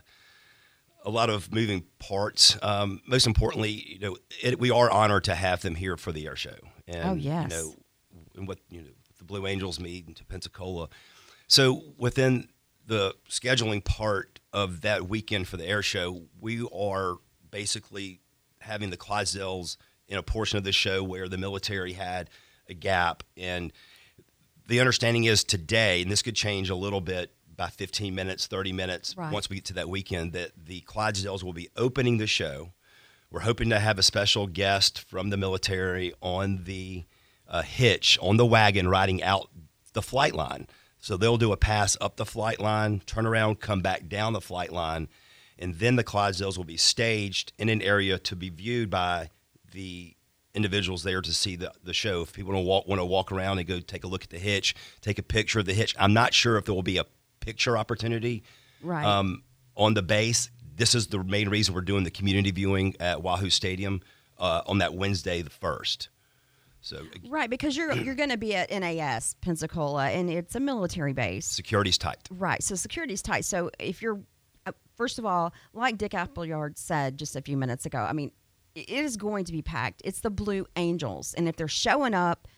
a 1.04 1.10
lot 1.10 1.28
of 1.28 1.52
moving 1.52 1.84
parts. 1.98 2.56
Um, 2.62 3.00
most 3.08 3.26
importantly, 3.26 3.70
you 3.72 3.98
know, 3.98 4.16
it, 4.42 4.60
we 4.60 4.70
are 4.70 4.88
honored 4.88 5.24
to 5.24 5.34
have 5.34 5.62
them 5.62 5.74
here 5.74 5.96
for 5.96 6.12
the 6.12 6.26
air 6.28 6.36
show. 6.36 6.54
And, 6.86 7.08
Oh, 7.08 7.14
yes. 7.14 7.50
You 7.50 7.56
know, 7.56 7.74
and 8.36 8.46
what 8.46 8.58
you 8.68 8.82
know, 8.82 8.88
the 9.18 9.24
Blue 9.24 9.44
Angels 9.48 9.80
meet 9.80 10.14
to 10.16 10.24
Pensacola. 10.24 10.88
So 11.48 11.82
within 11.98 12.46
the 12.90 13.14
scheduling 13.28 13.84
part 13.84 14.40
of 14.52 14.80
that 14.80 15.08
weekend 15.08 15.46
for 15.46 15.56
the 15.56 15.64
air 15.64 15.80
show, 15.80 16.22
we 16.40 16.66
are 16.74 17.18
basically 17.52 18.20
having 18.58 18.90
the 18.90 18.96
Clydesdales 18.96 19.76
in 20.08 20.18
a 20.18 20.24
portion 20.24 20.58
of 20.58 20.64
the 20.64 20.72
show 20.72 21.00
where 21.04 21.28
the 21.28 21.38
military 21.38 21.92
had 21.92 22.28
a 22.68 22.74
gap. 22.74 23.22
And 23.36 23.72
the 24.66 24.80
understanding 24.80 25.22
is 25.22 25.44
today, 25.44 26.02
and 26.02 26.10
this 26.10 26.20
could 26.20 26.34
change 26.34 26.68
a 26.68 26.74
little 26.74 27.00
bit 27.00 27.32
by 27.56 27.68
15 27.68 28.12
minutes, 28.12 28.48
30 28.48 28.72
minutes 28.72 29.16
Right. 29.16 29.32
once 29.32 29.48
we 29.48 29.56
get 29.56 29.66
to 29.66 29.74
that 29.74 29.88
weekend, 29.88 30.32
that 30.32 30.50
the 30.56 30.80
Clydesdales 30.80 31.44
will 31.44 31.52
be 31.52 31.68
opening 31.76 32.18
the 32.18 32.26
show. 32.26 32.72
We're 33.30 33.40
hoping 33.40 33.70
to 33.70 33.78
have 33.78 34.00
a 34.00 34.02
special 34.02 34.48
guest 34.48 34.98
from 34.98 35.30
the 35.30 35.36
military 35.36 36.12
on 36.20 36.64
the 36.64 37.04
uh, 37.46 37.62
hitch, 37.62 38.18
on 38.20 38.36
the 38.36 38.46
wagon, 38.46 38.88
riding 38.88 39.22
out 39.22 39.48
the 39.92 40.02
flight 40.02 40.34
line. 40.34 40.66
So 41.00 41.16
they'll 41.16 41.38
do 41.38 41.52
a 41.52 41.56
pass 41.56 41.96
up 42.00 42.16
the 42.16 42.26
flight 42.26 42.60
line, 42.60 43.00
turn 43.06 43.26
around, 43.26 43.60
come 43.60 43.80
back 43.80 44.08
down 44.08 44.32
the 44.34 44.40
flight 44.40 44.70
line, 44.72 45.08
and 45.58 45.74
then 45.76 45.96
the 45.96 46.04
Clydesdales 46.04 46.56
will 46.56 46.64
be 46.64 46.76
staged 46.76 47.52
in 47.58 47.68
an 47.68 47.80
area 47.82 48.18
to 48.18 48.36
be 48.36 48.50
viewed 48.50 48.90
by 48.90 49.30
the 49.72 50.14
individuals 50.54 51.02
there 51.02 51.20
to 51.22 51.32
see 51.32 51.56
the, 51.56 51.72
the 51.82 51.94
show. 51.94 52.22
If 52.22 52.32
people 52.32 52.52
want 52.52 52.64
to 52.64 52.68
walk, 52.68 52.88
want 52.88 53.00
to 53.00 53.04
walk 53.04 53.32
around 53.32 53.58
and 53.58 53.66
go 53.68 53.80
take 53.80 54.04
a 54.04 54.08
look 54.08 54.24
at 54.24 54.30
the 54.30 54.38
hitch, 54.38 54.74
take 55.00 55.18
a 55.18 55.22
picture 55.22 55.60
of 55.60 55.66
the 55.66 55.74
hitch. 55.74 55.94
I'm 55.98 56.12
not 56.12 56.34
sure 56.34 56.56
if 56.56 56.64
there 56.64 56.74
will 56.74 56.82
be 56.82 56.98
a 56.98 57.04
picture 57.40 57.78
opportunity 57.78 58.42
Right. 58.82 59.04
um, 59.04 59.42
on 59.76 59.94
the 59.94 60.02
base. 60.02 60.50
This 60.76 60.94
is 60.94 61.08
the 61.08 61.22
main 61.22 61.48
reason 61.48 61.74
we're 61.74 61.82
doing 61.82 62.04
the 62.04 62.10
community 62.10 62.50
viewing 62.50 62.94
at 63.00 63.22
Wahoo 63.22 63.50
Stadium 63.50 64.00
uh, 64.38 64.62
on 64.66 64.78
that 64.78 64.94
Wednesday, 64.94 65.42
the 65.42 65.50
first. 65.50 66.08
So 66.80 67.02
Right, 67.28 67.50
because 67.50 67.76
you're 67.76 67.92
you're 67.92 68.14
going 68.14 68.30
to 68.30 68.38
be 68.38 68.54
at 68.54 68.70
NAS 68.70 69.34
Pensacola, 69.40 70.08
and 70.08 70.30
it's 70.30 70.54
a 70.54 70.60
military 70.60 71.12
base. 71.12 71.46
security's 71.46 71.98
tight. 71.98 72.28
Right, 72.30 72.62
so 72.62 72.74
security's 72.74 73.22
tight. 73.22 73.44
So 73.44 73.70
if 73.78 74.00
you're, 74.00 74.20
uh, 74.66 74.72
first 74.96 75.18
of 75.18 75.26
all, 75.26 75.52
like 75.74 75.98
Dick 75.98 76.14
Appleyard 76.14 76.78
said 76.78 77.18
just 77.18 77.36
a 77.36 77.42
few 77.42 77.56
minutes 77.56 77.86
ago, 77.86 77.98
I 77.98 78.12
mean, 78.12 78.32
it 78.74 78.88
is 78.88 79.16
going 79.16 79.44
to 79.44 79.52
be 79.52 79.62
packed. 79.62 80.00
It's 80.04 80.20
the 80.20 80.30
Blue 80.30 80.66
Angels, 80.76 81.34
and 81.34 81.48
if 81.48 81.56
they're 81.56 81.68
showing 81.68 82.14
up, 82.14 82.48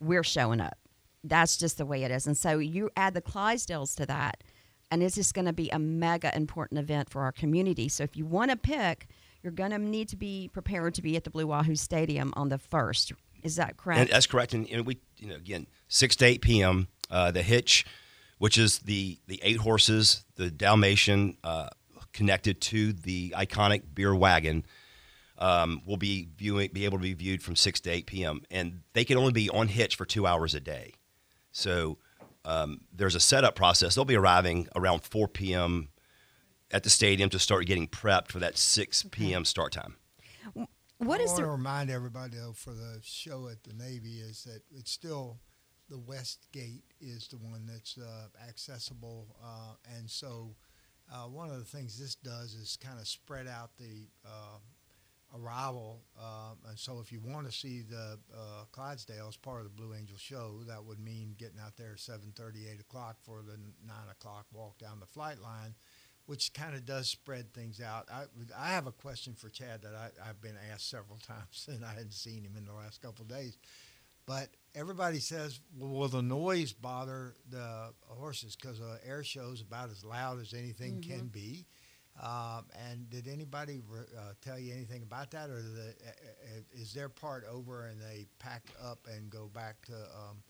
we're 0.00 0.24
showing 0.24 0.60
up. 0.60 0.78
That's 1.24 1.56
just 1.56 1.78
the 1.78 1.86
way 1.86 2.04
it 2.04 2.10
is. 2.10 2.26
And 2.26 2.36
so 2.36 2.58
you 2.58 2.90
add 2.96 3.14
the 3.14 3.20
Clydesdales 3.20 3.94
to 3.96 4.06
that, 4.06 4.44
and 4.90 5.02
it's 5.02 5.16
just 5.16 5.34
going 5.34 5.46
to 5.46 5.52
be 5.52 5.68
a 5.70 5.78
mega 5.78 6.34
important 6.34 6.80
event 6.80 7.10
for 7.10 7.22
our 7.22 7.32
community. 7.32 7.88
So 7.88 8.02
if 8.04 8.16
you 8.16 8.24
want 8.24 8.50
to 8.50 8.56
pick, 8.56 9.08
you're 9.42 9.52
going 9.52 9.72
to 9.72 9.78
need 9.78 10.08
to 10.08 10.16
be 10.16 10.48
prepared 10.52 10.94
to 10.94 11.02
be 11.02 11.16
at 11.16 11.24
the 11.24 11.30
Blue 11.30 11.46
Wahoo 11.46 11.76
Stadium 11.76 12.32
on 12.36 12.48
the 12.48 12.58
first. 12.58 13.12
Is 13.42 13.56
that 13.56 13.76
correct? 13.76 14.00
And 14.00 14.10
that's 14.10 14.26
correct. 14.26 14.54
And, 14.54 14.68
and 14.70 14.86
we, 14.86 14.98
you 15.16 15.28
know, 15.28 15.36
again, 15.36 15.66
six 15.88 16.16
to 16.16 16.24
eight 16.24 16.42
p.m. 16.42 16.88
Uh, 17.10 17.30
the 17.30 17.42
hitch, 17.42 17.86
which 18.38 18.58
is 18.58 18.80
the 18.80 19.18
the 19.26 19.40
eight 19.42 19.58
horses, 19.58 20.24
the 20.36 20.50
Dalmatian 20.50 21.36
uh, 21.44 21.68
connected 22.12 22.60
to 22.60 22.92
the 22.92 23.34
iconic 23.36 23.82
beer 23.94 24.14
wagon, 24.14 24.64
um, 25.38 25.82
will 25.86 25.96
be 25.96 26.28
viewing 26.36 26.70
be 26.72 26.84
able 26.84 26.98
to 26.98 27.02
be 27.02 27.14
viewed 27.14 27.42
from 27.42 27.56
six 27.56 27.80
to 27.80 27.90
eight 27.90 28.06
p.m. 28.06 28.42
And 28.50 28.80
they 28.92 29.04
can 29.04 29.16
only 29.16 29.32
be 29.32 29.48
on 29.50 29.68
hitch 29.68 29.96
for 29.96 30.04
two 30.04 30.26
hours 30.26 30.54
a 30.54 30.60
day. 30.60 30.94
So 31.52 31.98
um, 32.44 32.80
there's 32.92 33.14
a 33.14 33.20
setup 33.20 33.54
process. 33.54 33.94
They'll 33.94 34.04
be 34.04 34.16
arriving 34.16 34.68
around 34.74 35.02
four 35.02 35.28
p.m. 35.28 35.88
at 36.70 36.82
the 36.82 36.90
stadium 36.90 37.30
to 37.30 37.38
start 37.38 37.66
getting 37.66 37.88
prepped 37.88 38.28
for 38.28 38.38
that 38.40 38.58
six 38.58 39.04
p.m. 39.10 39.44
start 39.44 39.72
time. 39.72 39.96
What 40.98 41.20
I 41.20 41.24
is 41.24 41.30
want 41.30 41.40
the 41.40 41.46
to 41.46 41.50
remind 41.50 41.90
everybody 41.90 42.36
though 42.36 42.52
for 42.52 42.70
the 42.70 42.98
show 43.02 43.48
at 43.48 43.62
the 43.64 43.72
Navy 43.72 44.20
is 44.20 44.44
that 44.44 44.62
it's 44.70 44.90
still 44.90 45.38
the 45.88 45.98
west 45.98 46.46
gate 46.52 46.84
is 47.00 47.28
the 47.28 47.36
one 47.36 47.66
that's 47.66 47.96
uh, 47.96 48.26
accessible, 48.48 49.26
uh, 49.42 49.74
and 49.96 50.10
so 50.10 50.54
uh, 51.12 51.24
one 51.24 51.50
of 51.50 51.58
the 51.58 51.64
things 51.64 51.98
this 51.98 52.14
does 52.14 52.54
is 52.54 52.76
kind 52.76 52.98
of 52.98 53.06
spread 53.06 53.46
out 53.46 53.70
the 53.78 54.08
uh, 54.26 54.58
arrival. 55.34 56.02
Um, 56.18 56.58
and 56.68 56.78
so 56.78 57.00
if 57.00 57.10
you 57.10 57.20
want 57.24 57.46
to 57.46 57.52
see 57.52 57.82
the 57.82 58.18
uh, 58.36 58.64
Clydesdale 58.72 59.28
as 59.28 59.36
part 59.36 59.58
of 59.58 59.64
the 59.64 59.70
Blue 59.70 59.94
Angel 59.94 60.18
show, 60.18 60.60
that 60.66 60.84
would 60.84 61.00
mean 61.00 61.34
getting 61.38 61.58
out 61.64 61.76
there 61.76 61.92
at 61.92 61.98
7:30, 61.98 62.70
8 62.74 62.80
o'clock 62.80 63.16
for 63.22 63.42
the 63.42 63.58
nine 63.86 64.08
o'clock 64.10 64.46
walk 64.52 64.78
down 64.78 65.00
the 65.00 65.06
flight 65.06 65.40
line 65.40 65.74
which 66.28 66.52
kind 66.52 66.74
of 66.74 66.84
does 66.84 67.08
spread 67.08 67.54
things 67.54 67.80
out. 67.80 68.06
I, 68.12 68.24
I 68.54 68.68
have 68.68 68.86
a 68.86 68.92
question 68.92 69.32
for 69.32 69.48
Chad 69.48 69.80
that 69.80 69.94
I, 69.94 70.28
I've 70.28 70.42
been 70.42 70.56
asked 70.70 70.90
several 70.90 71.16
times, 71.26 71.66
and 71.72 71.82
I 71.82 71.88
hadn't 71.94 72.12
seen 72.12 72.44
him 72.44 72.52
in 72.58 72.66
the 72.66 72.74
last 72.74 73.00
couple 73.00 73.22
of 73.22 73.28
days. 73.28 73.56
But 74.26 74.50
everybody 74.74 75.20
says, 75.20 75.58
well, 75.74 75.88
will 75.90 76.08
the 76.08 76.20
noise 76.20 76.74
bother 76.74 77.32
the 77.48 77.94
horses? 78.08 78.56
Because 78.56 78.78
an 78.78 78.98
air 79.06 79.24
show 79.24 79.52
is 79.54 79.62
about 79.62 79.88
as 79.88 80.04
loud 80.04 80.38
as 80.38 80.52
anything 80.52 81.00
can 81.00 81.28
be. 81.28 81.64
Um, 82.22 82.66
and 82.90 83.08
did 83.08 83.26
anybody 83.26 83.80
re- 83.88 84.00
uh, 84.14 84.32
tell 84.42 84.58
you 84.58 84.74
anything 84.74 85.02
about 85.02 85.30
that, 85.30 85.48
or 85.48 85.62
the, 85.62 85.94
uh, 86.06 86.10
uh, 86.10 86.60
is 86.78 86.92
their 86.92 87.08
part 87.08 87.44
over 87.50 87.86
and 87.86 87.98
they 88.02 88.26
pack 88.38 88.64
up 88.84 89.06
and 89.10 89.30
go 89.30 89.46
back 89.54 89.80
to 89.86 89.94
um, 89.94 90.42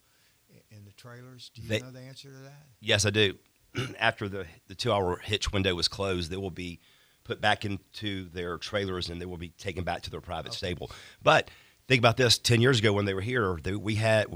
in 0.72 0.84
the 0.84 0.92
trailers? 0.92 1.52
Do 1.54 1.62
you 1.62 1.68
They- 1.68 1.78
know 1.80 1.92
the 1.92 2.00
answer 2.00 2.30
to 2.32 2.38
that? 2.38 2.66
Yes, 2.80 3.06
I 3.06 3.10
do. 3.10 3.38
After 3.98 4.28
the, 4.28 4.46
the 4.66 4.74
two 4.74 4.92
hour 4.92 5.18
hitch 5.18 5.52
window 5.52 5.74
was 5.74 5.88
closed, 5.88 6.30
they 6.30 6.36
will 6.36 6.50
be 6.50 6.80
put 7.24 7.40
back 7.40 7.64
into 7.64 8.28
their 8.30 8.56
trailers 8.56 9.08
and 9.08 9.20
they 9.20 9.26
will 9.26 9.36
be 9.36 9.50
taken 9.50 9.84
back 9.84 10.02
to 10.02 10.10
their 10.10 10.20
private 10.20 10.54
stable. 10.54 10.90
But 11.22 11.50
think 11.86 11.98
about 11.98 12.16
this 12.16 12.38
10 12.38 12.60
years 12.60 12.78
ago 12.78 12.92
when 12.92 13.04
they 13.04 13.14
were 13.14 13.20
here, 13.20 13.58
they, 13.62 13.74
we 13.74 13.96
had 13.96 14.26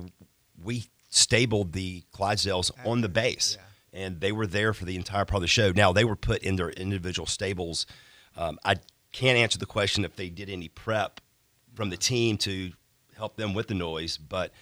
we 0.63 0.85
stabled 1.09 1.73
the 1.73 2.03
Clydesdales 2.15 2.71
on 2.87 3.01
the 3.01 3.09
base 3.09 3.57
and 3.93 4.21
they 4.21 4.33
were 4.33 4.47
there 4.47 4.73
for 4.73 4.85
the 4.85 4.97
entire 4.97 5.25
part 5.25 5.39
of 5.39 5.43
the 5.43 5.49
show. 5.49 5.73
Now, 5.73 5.93
they 5.93 6.05
were 6.05 6.17
put 6.17 6.43
in 6.43 6.57
their 6.57 6.71
individual 6.71 7.27
stables. 7.27 7.87
Um, 8.37 8.59
I 8.65 8.77
can't 9.13 9.37
answer 9.37 9.59
the 9.59 9.67
question 9.67 10.05
if 10.05 10.17
they 10.17 10.31
did 10.31 10.49
any 10.49 10.69
prep 10.69 11.21
from 11.75 11.91
the 11.91 11.97
team 11.97 12.39
to 12.39 12.73
help 13.17 13.37
them 13.37 13.55
with 13.55 13.69
the 13.69 13.75
noise, 13.75 14.17
but 14.17 14.53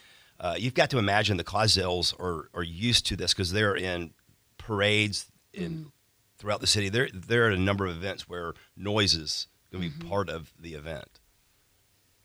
uh, 0.40 0.56
you've 0.58 0.74
got 0.74 0.90
to 0.90 0.98
imagine 0.98 1.36
the 1.36 1.44
Clydesdales 1.44 2.18
are, 2.18 2.48
are 2.54 2.62
used 2.62 3.06
to 3.06 3.16
this 3.16 3.32
because 3.32 3.52
they're 3.52 3.76
in 3.76 4.10
parades 4.70 5.26
in 5.52 5.72
mm. 5.72 5.92
throughout 6.38 6.60
the 6.60 6.66
city. 6.68 6.88
They're 6.88 7.08
they're 7.12 7.48
a 7.48 7.56
number 7.56 7.86
of 7.86 7.96
events 7.96 8.28
where 8.28 8.54
noise 8.76 9.14
is 9.14 9.48
going 9.72 9.82
to 9.82 9.90
be 9.90 9.96
mm-hmm. 9.96 10.08
part 10.08 10.30
of 10.30 10.52
the 10.60 10.74
event. 10.74 11.18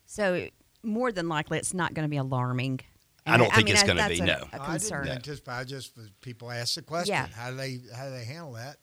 So 0.06 0.48
more 0.84 1.12
than 1.12 1.28
likely, 1.28 1.58
it's 1.58 1.74
not 1.74 1.96
going 1.96 2.06
to 2.06 2.10
be 2.10 2.18
alarming. 2.18 2.82
I 3.26 3.38
don't 3.38 3.48
And 3.48 3.56
think 3.56 3.70
it's 3.72 3.82
gonna 3.82 4.08
be, 4.08 4.20
a- 4.20 4.26
no. 4.26 4.34
A 4.34 4.38
No, 4.38 4.44
I 4.44 4.52
didn't 4.52 4.66
concern. 4.66 5.08
anticipate. 5.08 5.52
I 5.52 5.64
just 5.64 6.22
people 6.22 6.52
ask 6.52 6.76
the 6.76 6.84
question. 6.84 7.16
Yeah. 7.16 7.28
How 7.34 7.50
do 7.50 7.58
they 7.58 7.80
how 7.96 8.06
do 8.06 8.12
they 8.12 8.24
handle 8.24 8.54
that? 8.54 8.78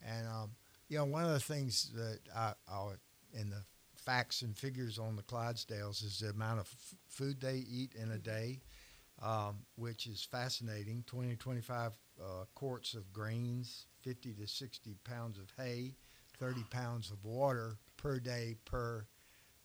And 0.00 0.28
um, 0.28 0.50
you 0.88 0.98
know, 0.98 1.04
one 1.04 1.24
of 1.24 1.32
the 1.32 1.40
things 1.40 1.90
that 1.96 2.20
I, 2.36 2.52
I'll 2.68 2.94
in 3.34 3.50
the 3.50 3.64
facts 3.96 4.42
and 4.42 4.56
figures 4.56 5.00
on 5.00 5.16
the 5.16 5.22
Clydesdales 5.22 6.04
is 6.04 6.20
the 6.20 6.30
amount 6.30 6.60
of 6.60 6.66
f- 6.66 6.94
food 7.08 7.40
they 7.40 7.56
eat 7.56 7.94
in 7.96 8.12
a 8.12 8.14
mm-hmm. 8.14 8.22
day, 8.22 8.60
um, 9.22 9.58
which 9.76 10.06
is 10.06 10.26
fascinating. 10.30 11.04
20 11.06 11.30
to 11.30 11.36
25 11.36 11.92
uh, 12.20 12.24
quarts 12.54 12.94
of 12.94 13.12
grains, 13.12 13.86
50 14.02 14.32
to 14.34 14.46
60 14.46 14.96
pounds 15.04 15.38
of 15.38 15.52
hay, 15.56 15.94
30 16.38 16.64
pounds 16.70 17.10
of 17.10 17.24
water 17.24 17.76
per 17.96 18.18
day 18.18 18.56
per 18.64 19.06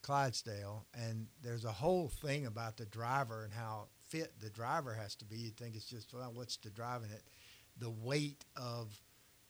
Clydesdale, 0.04 0.86
and 0.94 1.28
there's 1.44 1.66
a 1.66 1.72
whole 1.72 2.08
thing 2.08 2.46
about 2.46 2.78
the 2.78 2.86
driver 2.86 3.44
and 3.44 3.54
how 3.54 3.88
fit 4.08 4.32
the 4.40 4.50
driver 4.50 4.94
has 4.94 5.16
to 5.16 5.26
be. 5.26 5.36
You'd 5.36 5.58
think 5.58 5.76
it's 5.76 5.90
just 5.90 6.14
well, 6.14 6.32
what's 6.34 6.56
the 6.58 6.70
driving 6.70 7.10
it? 7.12 7.24
The 7.80 7.90
weight 7.90 8.46
of 8.56 9.02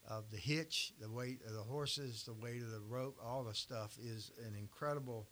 of 0.10 0.32
the 0.32 0.38
hitch, 0.38 0.94
the 1.00 1.12
weight 1.12 1.42
of 1.46 1.54
the 1.54 1.62
horses, 1.62 2.24
the 2.24 2.34
weight 2.34 2.62
of 2.62 2.72
the 2.72 2.80
rope, 2.80 3.18
all 3.24 3.44
the 3.44 3.54
stuff 3.54 3.98
is 4.02 4.32
an 4.48 4.56
incredible. 4.58 5.28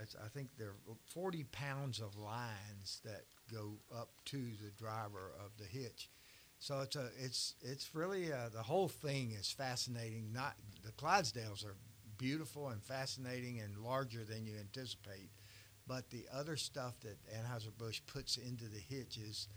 I 0.00 0.28
think 0.28 0.50
there 0.58 0.68
are 0.68 0.96
40 1.08 1.44
pounds 1.44 2.00
of 2.00 2.16
lines 2.16 3.00
that 3.04 3.24
go 3.52 3.74
up 3.94 4.10
to 4.26 4.36
the 4.36 4.70
driver 4.76 5.32
of 5.44 5.56
the 5.58 5.64
hitch. 5.64 6.10
So 6.58 6.80
it's 6.80 6.96
a 6.96 7.10
it's 7.18 7.54
it's 7.60 7.94
really 7.94 8.32
uh 8.32 8.48
the 8.52 8.62
whole 8.62 8.88
thing 8.88 9.32
is 9.32 9.50
fascinating. 9.50 10.32
Not 10.32 10.56
the 10.84 10.92
Clydesdales 10.92 11.64
are 11.64 11.76
beautiful 12.18 12.68
and 12.68 12.82
fascinating 12.82 13.60
and 13.60 13.78
larger 13.78 14.24
than 14.24 14.46
you 14.46 14.54
anticipate, 14.58 15.30
but 15.86 16.10
the 16.10 16.26
other 16.32 16.56
stuff 16.56 16.94
that 17.00 17.18
Anheuser 17.28 17.76
Busch 17.76 18.00
puts 18.06 18.36
into 18.36 18.64
the 18.64 18.78
hitch 18.78 19.18
is 19.18 19.48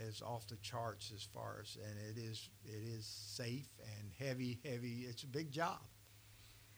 is 0.00 0.22
off 0.22 0.46
the 0.46 0.56
charts 0.56 1.12
as 1.14 1.22
far 1.22 1.58
as 1.62 1.76
and 1.76 1.98
it 2.10 2.20
is 2.20 2.50
it 2.64 2.82
is 2.86 3.06
safe 3.06 3.68
and 3.98 4.10
heavy 4.18 4.60
heavy. 4.64 5.06
It's 5.08 5.22
a 5.22 5.28
big 5.28 5.50
job. 5.50 5.80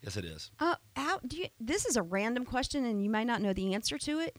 Yes, 0.05 0.17
it 0.19 0.25
is. 0.27 0.51
Uh, 0.61 0.75
how 0.97 1.19
do 1.27 1.39
you? 1.39 1.47
This 1.59 1.87
is 1.87 1.97
a 1.97 2.03
random 2.03 2.45
question, 2.45 2.85
and 2.85 3.03
you 3.03 3.09
may 3.11 3.25
not 3.25 3.41
know 3.41 3.55
the 3.55 3.75
answer 3.75 3.97
to 3.99 4.21
it. 4.21 4.37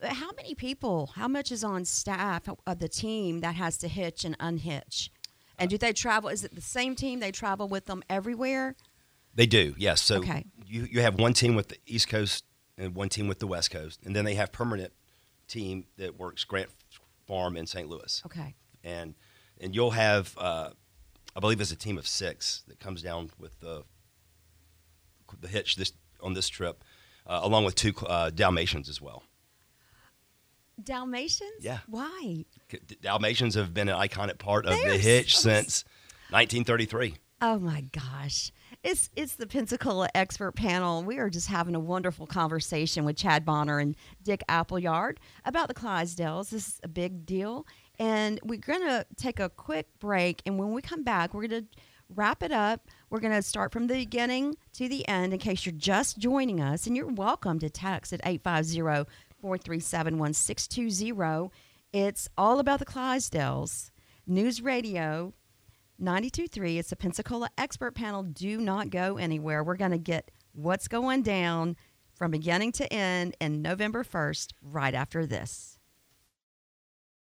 How 0.00 0.30
many 0.36 0.54
people? 0.54 1.10
How 1.16 1.26
much 1.26 1.50
is 1.50 1.64
on 1.64 1.84
staff 1.84 2.42
of 2.66 2.78
the 2.78 2.88
team 2.88 3.40
that 3.40 3.56
has 3.56 3.76
to 3.78 3.88
hitch 3.88 4.24
and 4.24 4.36
unhitch? 4.38 5.10
And 5.58 5.68
do 5.68 5.76
they 5.76 5.92
travel? 5.92 6.28
Is 6.30 6.44
it 6.44 6.54
the 6.54 6.60
same 6.60 6.94
team? 6.94 7.18
They 7.18 7.32
travel 7.32 7.66
with 7.66 7.86
them 7.86 8.04
everywhere. 8.08 8.76
They 9.34 9.46
do, 9.46 9.74
yes. 9.76 10.00
So 10.00 10.18
Okay. 10.18 10.44
you 10.64 10.86
you 10.88 11.00
have 11.00 11.18
one 11.18 11.32
team 11.32 11.56
with 11.56 11.68
the 11.68 11.78
East 11.84 12.08
Coast 12.08 12.44
and 12.76 12.94
one 12.94 13.08
team 13.08 13.26
with 13.26 13.40
the 13.40 13.48
West 13.48 13.72
Coast, 13.72 14.00
and 14.04 14.14
then 14.14 14.24
they 14.24 14.34
have 14.34 14.52
permanent 14.52 14.92
team 15.48 15.86
that 15.96 16.16
works 16.16 16.44
Grant 16.44 16.70
farm 17.26 17.56
in 17.56 17.66
St. 17.66 17.88
Louis. 17.88 18.22
Okay. 18.26 18.54
And 18.84 19.14
and 19.60 19.74
you'll 19.74 19.90
have, 19.90 20.36
uh, 20.38 20.70
I 21.34 21.40
believe, 21.40 21.60
it's 21.60 21.72
a 21.72 21.76
team 21.76 21.98
of 21.98 22.06
six 22.06 22.62
that 22.68 22.78
comes 22.78 23.02
down 23.02 23.30
with 23.36 23.58
the 23.58 23.82
the 25.40 25.48
hitch 25.48 25.76
this 25.76 25.92
on 26.20 26.34
this 26.34 26.48
trip, 26.48 26.82
uh, 27.26 27.40
along 27.42 27.64
with 27.64 27.74
two 27.74 27.94
uh, 28.06 28.30
Dalmatians 28.30 28.88
as 28.88 29.00
well. 29.00 29.24
Dalmatians? 30.82 31.60
Yeah. 31.60 31.78
Why? 31.86 32.44
Dalmatians 33.00 33.54
have 33.54 33.74
been 33.74 33.88
an 33.88 33.96
iconic 33.96 34.38
part 34.38 34.66
of 34.66 34.72
They 34.72 34.90
the 34.90 34.98
hitch 34.98 35.36
so 35.36 35.50
since 35.50 35.84
1933. 36.30 37.16
Oh 37.40 37.58
my 37.58 37.82
gosh. 37.92 38.52
It's 38.82 39.10
it's 39.16 39.34
the 39.34 39.46
Pensacola 39.46 40.08
expert 40.14 40.52
panel. 40.52 41.02
We 41.02 41.18
are 41.18 41.30
just 41.30 41.48
having 41.48 41.74
a 41.74 41.80
wonderful 41.80 42.26
conversation 42.26 43.04
with 43.04 43.16
Chad 43.16 43.44
Bonner 43.44 43.78
and 43.78 43.96
Dick 44.22 44.42
Appleyard 44.48 45.20
about 45.44 45.68
the 45.68 45.74
Clydesdales. 45.74 46.50
This 46.50 46.68
is 46.68 46.80
a 46.82 46.88
big 46.88 47.26
deal. 47.26 47.66
And 47.98 48.40
we're 48.44 48.58
gonna 48.58 49.04
take 49.16 49.40
a 49.40 49.48
quick 49.48 49.86
break 50.00 50.42
and 50.46 50.58
when 50.58 50.72
we 50.72 50.82
come 50.82 51.04
back, 51.04 51.32
we're 51.32 51.46
gonna 51.46 51.66
wrap 52.14 52.42
it 52.42 52.52
up. 52.52 52.88
We're 53.10 53.20
gonna 53.20 53.42
start 53.42 53.72
from 53.72 53.86
the 53.86 53.94
beginning 53.94 54.56
to 54.74 54.88
the 54.88 55.06
end 55.08 55.32
in 55.32 55.38
case 55.38 55.66
you're 55.66 55.74
just 55.74 56.18
joining 56.18 56.60
us. 56.60 56.86
And 56.86 56.96
you're 56.96 57.06
welcome 57.06 57.58
to 57.60 57.70
text 57.70 58.12
at 58.12 58.20
850 58.24 59.10
437 59.40 60.18
1620. 60.18 61.50
It's 61.92 62.28
all 62.36 62.58
about 62.58 62.80
the 62.80 62.84
Clydesdales. 62.84 63.90
News 64.26 64.60
Radio 64.60 65.32
92.3. 66.00 66.78
It's 66.78 66.90
the 66.90 66.96
Pensacola 66.96 67.48
expert 67.56 67.94
panel. 67.94 68.22
Do 68.22 68.58
not 68.60 68.90
go 68.90 69.16
anywhere. 69.16 69.64
We're 69.64 69.76
going 69.76 69.90
to 69.92 69.98
get 69.98 70.30
what's 70.52 70.86
going 70.86 71.22
down 71.22 71.76
from 72.14 72.30
beginning 72.30 72.72
to 72.72 72.92
end 72.92 73.36
in 73.40 73.62
November 73.62 74.04
1st, 74.04 74.52
right 74.62 74.94
after 74.94 75.26
this. 75.26 75.77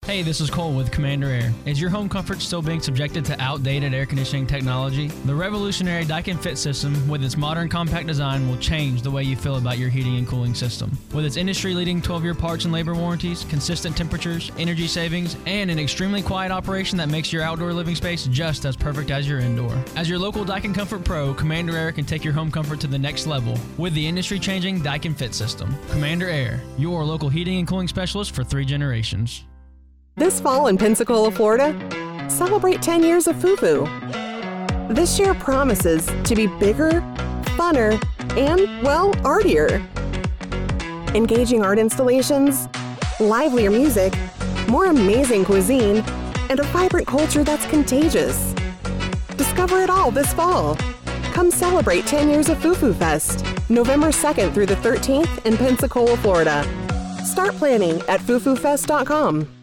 Hey, 0.07 0.23
this 0.23 0.41
is 0.41 0.49
Cole 0.49 0.73
with 0.73 0.91
Commander 0.91 1.27
Air. 1.27 1.53
Is 1.65 1.79
your 1.79 1.91
home 1.91 2.09
comfort 2.09 2.41
still 2.41 2.63
being 2.63 2.81
subjected 2.81 3.23
to 3.25 3.39
outdated 3.39 3.93
air 3.93 4.07
conditioning 4.07 4.47
technology? 4.47 5.07
The 5.07 5.33
revolutionary 5.35 6.05
Daikin 6.05 6.41
Fit 6.41 6.57
system, 6.57 7.07
with 7.07 7.23
its 7.23 7.37
modern 7.37 7.69
compact 7.69 8.07
design, 8.07 8.49
will 8.49 8.57
change 8.57 9.03
the 9.03 9.11
way 9.11 9.21
you 9.21 9.37
feel 9.37 9.57
about 9.57 9.77
your 9.77 9.89
heating 9.89 10.17
and 10.17 10.27
cooling 10.27 10.55
system. 10.55 10.97
With 11.13 11.23
its 11.23 11.37
industry 11.37 11.75
leading 11.75 12.01
12 12.01 12.23
year 12.23 12.33
parts 12.33 12.65
and 12.65 12.73
labor 12.73 12.95
warranties, 12.95 13.45
consistent 13.45 13.95
temperatures, 13.95 14.51
energy 14.57 14.87
savings, 14.87 15.37
and 15.45 15.69
an 15.69 15.77
extremely 15.77 16.23
quiet 16.23 16.51
operation 16.51 16.97
that 16.97 17.09
makes 17.09 17.31
your 17.31 17.43
outdoor 17.43 17.71
living 17.71 17.95
space 17.95 18.25
just 18.25 18.65
as 18.65 18.75
perfect 18.75 19.11
as 19.11 19.29
your 19.29 19.39
indoor. 19.39 19.71
As 19.95 20.09
your 20.09 20.17
local 20.17 20.43
Daikin 20.43 20.73
Comfort 20.73 21.05
Pro, 21.05 21.33
Commander 21.35 21.77
Air 21.77 21.91
can 21.91 22.05
take 22.05 22.23
your 22.23 22.33
home 22.33 22.51
comfort 22.51 22.79
to 22.79 22.87
the 22.87 22.99
next 22.99 23.27
level 23.27 23.55
with 23.77 23.93
the 23.93 24.05
industry 24.05 24.39
changing 24.39 24.81
Daikin 24.81 25.15
Fit 25.15 25.35
system. 25.35 25.73
Commander 25.91 26.27
Air, 26.27 26.59
your 26.77 27.05
local 27.05 27.29
heating 27.29 27.59
and 27.59 27.67
cooling 27.67 27.87
specialist 27.87 28.33
for 28.33 28.43
three 28.43 28.65
generations. 28.65 29.45
This 30.21 30.39
fall 30.39 30.67
in 30.67 30.77
Pensacola, 30.77 31.31
Florida, 31.31 31.73
celebrate 32.29 32.79
10 32.79 33.01
years 33.01 33.25
of 33.25 33.41
Foo 33.41 33.55
Foo. 33.55 33.87
This 34.87 35.17
year 35.17 35.33
promises 35.33 36.05
to 36.25 36.35
be 36.35 36.45
bigger, 36.45 37.01
funner, 37.57 37.99
and, 38.37 38.83
well, 38.83 39.15
artier. 39.25 39.83
Engaging 41.15 41.63
art 41.63 41.79
installations, 41.79 42.67
livelier 43.19 43.71
music, 43.71 44.13
more 44.67 44.85
amazing 44.85 45.43
cuisine, 45.43 46.03
and 46.51 46.59
a 46.59 46.63
vibrant 46.65 47.07
culture 47.07 47.43
that's 47.43 47.65
contagious. 47.65 48.53
Discover 49.37 49.81
it 49.81 49.89
all 49.89 50.11
this 50.11 50.31
fall. 50.33 50.75
Come 51.33 51.49
celebrate 51.49 52.05
10 52.05 52.29
years 52.29 52.47
of 52.47 52.61
Foo 52.61 52.75
Foo 52.75 52.93
Fest, 52.93 53.43
November 53.71 54.09
2nd 54.09 54.53
through 54.53 54.67
the 54.67 54.75
13th 54.75 55.43
in 55.47 55.57
Pensacola, 55.57 56.15
Florida. 56.17 56.63
Start 57.25 57.55
planning 57.55 57.99
at 58.07 58.19
foofoofest.com. 58.19 59.60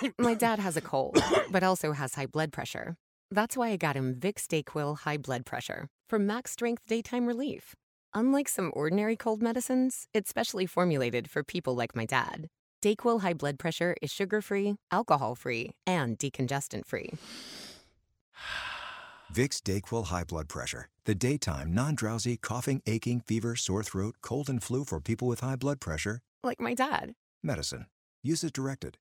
My 0.18 0.34
dad 0.34 0.58
has 0.58 0.76
a 0.76 0.80
cold, 0.80 1.22
but 1.50 1.62
also 1.62 1.92
has 1.92 2.14
high 2.14 2.26
blood 2.26 2.52
pressure. 2.52 2.96
That's 3.30 3.56
why 3.56 3.70
I 3.70 3.76
got 3.76 3.96
him 3.96 4.14
Vicks 4.14 4.46
Dayquil 4.46 4.98
High 4.98 5.16
Blood 5.16 5.46
Pressure 5.46 5.88
for 6.08 6.18
max 6.18 6.52
strength 6.52 6.82
daytime 6.86 7.26
relief. 7.26 7.74
Unlike 8.14 8.50
some 8.50 8.70
ordinary 8.74 9.16
cold 9.16 9.42
medicines, 9.42 10.06
it's 10.12 10.28
specially 10.28 10.66
formulated 10.66 11.30
for 11.30 11.42
people 11.42 11.74
like 11.74 11.96
my 11.96 12.04
dad. 12.04 12.48
Dayquil 12.82 13.22
High 13.22 13.32
Blood 13.32 13.58
Pressure 13.58 13.96
is 14.02 14.10
sugar 14.10 14.42
free, 14.42 14.74
alcohol 14.90 15.34
free, 15.34 15.70
and 15.86 16.18
decongestant 16.18 16.84
free. 16.84 17.10
Vicks 19.32 19.62
Dayquil 19.62 20.06
High 20.06 20.24
Blood 20.24 20.48
Pressure. 20.48 20.88
The 21.04 21.14
daytime, 21.16 21.74
non 21.74 21.96
drowsy, 21.96 22.36
coughing, 22.36 22.80
aching, 22.86 23.20
fever, 23.20 23.56
sore 23.56 23.82
throat, 23.82 24.16
cold, 24.22 24.48
and 24.48 24.62
flu 24.62 24.84
for 24.84 25.00
people 25.00 25.26
with 25.26 25.40
high 25.40 25.56
blood 25.56 25.80
pressure. 25.80 26.20
Like 26.44 26.60
my 26.60 26.74
dad. 26.74 27.14
Medicine. 27.42 27.86
Use 28.22 28.44
as 28.44 28.52
directed. 28.52 28.98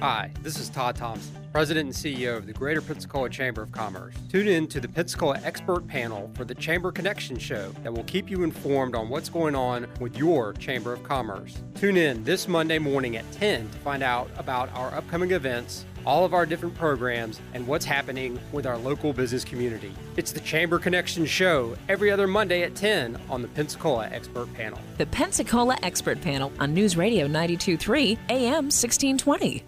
Hi, 0.00 0.32
this 0.40 0.58
is 0.58 0.70
Todd 0.70 0.96
Thompson, 0.96 1.36
President 1.52 1.84
and 1.84 1.94
CEO 1.94 2.34
of 2.34 2.46
the 2.46 2.54
Greater 2.54 2.80
Pensacola 2.80 3.28
Chamber 3.28 3.60
of 3.60 3.70
Commerce. 3.70 4.14
Tune 4.30 4.48
in 4.48 4.66
to 4.68 4.80
the 4.80 4.88
Pensacola 4.88 5.38
Expert 5.44 5.86
Panel 5.86 6.30
for 6.32 6.46
the 6.46 6.54
Chamber 6.54 6.90
Connection 6.90 7.38
Show 7.38 7.72
that 7.82 7.92
will 7.92 8.04
keep 8.04 8.30
you 8.30 8.42
informed 8.42 8.94
on 8.94 9.10
what's 9.10 9.28
going 9.28 9.54
on 9.54 9.86
with 10.00 10.16
your 10.16 10.54
Chamber 10.54 10.94
of 10.94 11.02
Commerce. 11.02 11.62
Tune 11.74 11.98
in 11.98 12.24
this 12.24 12.48
Monday 12.48 12.78
morning 12.78 13.18
at 13.18 13.30
10 13.32 13.68
to 13.68 13.78
find 13.80 14.02
out 14.02 14.30
about 14.38 14.72
our 14.72 14.94
upcoming 14.94 15.32
events, 15.32 15.84
all 16.06 16.24
of 16.24 16.32
our 16.32 16.46
different 16.46 16.74
programs, 16.76 17.38
and 17.52 17.66
what's 17.66 17.84
happening 17.84 18.40
with 18.52 18.64
our 18.64 18.78
local 18.78 19.12
business 19.12 19.44
community. 19.44 19.92
It's 20.16 20.32
the 20.32 20.40
Chamber 20.40 20.78
Connection 20.78 21.26
Show 21.26 21.76
every 21.90 22.10
other 22.10 22.26
Monday 22.26 22.62
at 22.62 22.74
10 22.74 23.20
on 23.28 23.42
the 23.42 23.48
Pensacola 23.48 24.08
Expert 24.10 24.50
Panel. 24.54 24.78
The 24.96 25.04
Pensacola 25.04 25.76
Expert 25.82 26.22
Panel 26.22 26.50
on 26.58 26.72
News 26.72 26.96
Radio 26.96 27.26
923 27.26 28.18
AM 28.30 28.70
1620. 28.70 29.62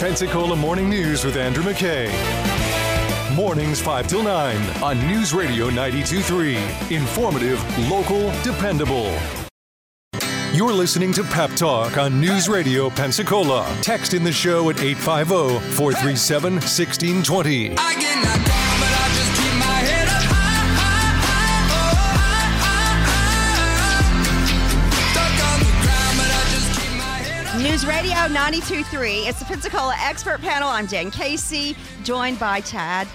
Pensacola 0.00 0.56
Morning 0.56 0.88
News 0.88 1.26
with 1.26 1.36
Andrew 1.36 1.62
McKay. 1.62 2.10
Mornings 3.36 3.82
5 3.82 4.08
till 4.08 4.22
9 4.22 4.56
on 4.82 4.98
News 5.06 5.34
Radio 5.34 5.66
923. 5.66 6.56
Informative, 6.88 7.90
local, 7.90 8.32
dependable. 8.42 9.14
You're 10.54 10.72
listening 10.72 11.12
to 11.12 11.22
Pep 11.22 11.50
Talk 11.50 11.98
on 11.98 12.18
News 12.18 12.48
Radio 12.48 12.88
Pensacola. 12.88 13.70
Text 13.82 14.14
in 14.14 14.24
the 14.24 14.32
show 14.32 14.70
at 14.70 14.80
850 14.80 15.60
437 15.74 16.54
1620. 16.54 18.69
News 28.28 28.36
92.3. 28.36 29.28
It's 29.28 29.38
the 29.38 29.46
Pensacola 29.46 29.96
Expert 29.98 30.42
Panel. 30.42 30.68
I'm 30.68 30.86
Jen 30.86 31.10
Casey, 31.10 31.74
joined 32.04 32.38
by 32.38 32.60
Chad. 32.60 33.08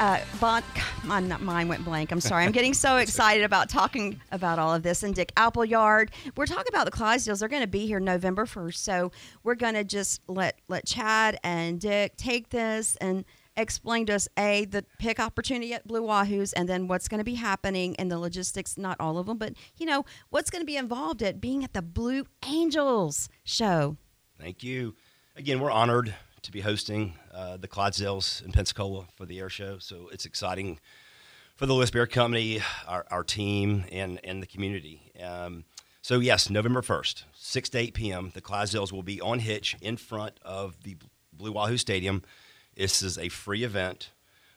Uh, 0.00 0.20
bon- 0.40 0.62
my 1.04 1.20
not- 1.20 1.42
mine 1.42 1.68
went 1.68 1.84
blank. 1.84 2.10
I'm 2.10 2.20
sorry. 2.20 2.46
I'm 2.46 2.52
getting 2.52 2.72
so 2.72 2.96
excited 2.98 3.44
about 3.44 3.68
talking 3.68 4.18
about 4.30 4.58
all 4.58 4.74
of 4.74 4.82
this. 4.82 5.02
And 5.02 5.14
Dick 5.14 5.32
Appleyard. 5.36 6.12
We're 6.34 6.46
talking 6.46 6.70
about 6.70 6.86
the 6.86 6.92
Clydesdales. 6.92 7.40
They're 7.40 7.48
going 7.48 7.62
to 7.62 7.68
be 7.68 7.86
here 7.86 8.00
November 8.00 8.46
1st. 8.46 8.76
So 8.76 9.12
we're 9.42 9.54
going 9.54 9.74
to 9.74 9.84
just 9.84 10.22
let 10.28 10.58
let 10.66 10.86
Chad 10.86 11.38
and 11.44 11.78
Dick 11.78 12.16
take 12.16 12.48
this 12.48 12.96
and 13.02 13.26
explain 13.58 14.06
to 14.06 14.14
us 14.14 14.28
a 14.38 14.64
the 14.64 14.82
pick 14.98 15.20
opportunity 15.20 15.74
at 15.74 15.86
Blue 15.86 16.02
Wahoos, 16.02 16.54
and 16.56 16.66
then 16.66 16.88
what's 16.88 17.06
going 17.06 17.18
to 17.18 17.24
be 17.24 17.34
happening 17.34 17.94
and 17.96 18.10
the 18.10 18.18
logistics. 18.18 18.78
Not 18.78 18.96
all 18.98 19.18
of 19.18 19.26
them, 19.26 19.36
but 19.36 19.52
you 19.76 19.84
know 19.84 20.06
what's 20.30 20.48
going 20.48 20.62
to 20.62 20.66
be 20.66 20.78
involved 20.78 21.22
at 21.22 21.38
being 21.38 21.62
at 21.62 21.74
the 21.74 21.82
Blue 21.82 22.24
Angels 22.46 23.28
show. 23.44 23.98
Thank 24.42 24.64
you. 24.64 24.96
Again, 25.36 25.60
we're 25.60 25.70
honored 25.70 26.12
to 26.42 26.50
be 26.50 26.62
hosting 26.62 27.14
uh, 27.32 27.58
the 27.58 27.68
Clydesdales 27.68 28.44
in 28.44 28.50
Pensacola 28.50 29.06
for 29.14 29.24
the 29.24 29.38
air 29.38 29.48
show. 29.48 29.78
So 29.78 30.08
it's 30.12 30.26
exciting 30.26 30.80
for 31.54 31.66
the 31.66 31.74
Lewis 31.74 31.92
Bear 31.92 32.08
Company, 32.08 32.60
our, 32.88 33.06
our 33.08 33.22
team, 33.22 33.84
and, 33.92 34.18
and 34.24 34.42
the 34.42 34.48
community. 34.48 35.12
Um, 35.22 35.62
so, 36.00 36.18
yes, 36.18 36.50
November 36.50 36.82
1st, 36.82 37.22
6 37.32 37.68
to 37.68 37.78
8 37.78 37.94
p.m., 37.94 38.32
the 38.34 38.40
Clydesdales 38.40 38.90
will 38.90 39.04
be 39.04 39.20
on 39.20 39.38
hitch 39.38 39.76
in 39.80 39.96
front 39.96 40.34
of 40.42 40.74
the 40.82 40.96
Blue 41.32 41.52
Wahoo 41.52 41.76
Stadium. 41.76 42.24
This 42.74 43.00
is 43.00 43.18
a 43.18 43.28
free 43.28 43.62
event. 43.62 44.10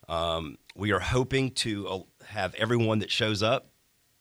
Um, 0.10 0.58
we 0.76 0.94
are 0.94 1.00
hoping 1.00 1.52
to 1.52 1.88
uh, 1.88 2.00
have 2.30 2.56
everyone 2.56 2.98
that 3.00 3.12
shows 3.12 3.44
up 3.44 3.68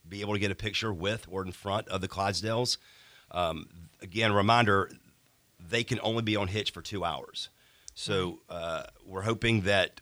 be 0.07 0.21
able 0.21 0.35
to 0.35 0.39
get 0.39 0.51
a 0.51 0.55
picture 0.55 0.93
with 0.93 1.27
or 1.31 1.43
in 1.43 1.53
front 1.53 1.89
of 1.89 2.03
the 2.03 2.09
Clydesdales. 2.09 2.77
Um, 3.31 3.67
again, 4.03 4.35
reminder 4.35 4.91
they 5.69 5.85
can 5.85 6.01
only 6.03 6.23
be 6.23 6.37
on 6.37 6.49
hitch 6.49 6.71
for 6.73 6.83
two 6.83 7.05
hours. 7.05 7.49
So 7.95 8.41
uh, 8.49 8.85
we're 9.07 9.23
hoping 9.23 9.63
that 9.63 10.01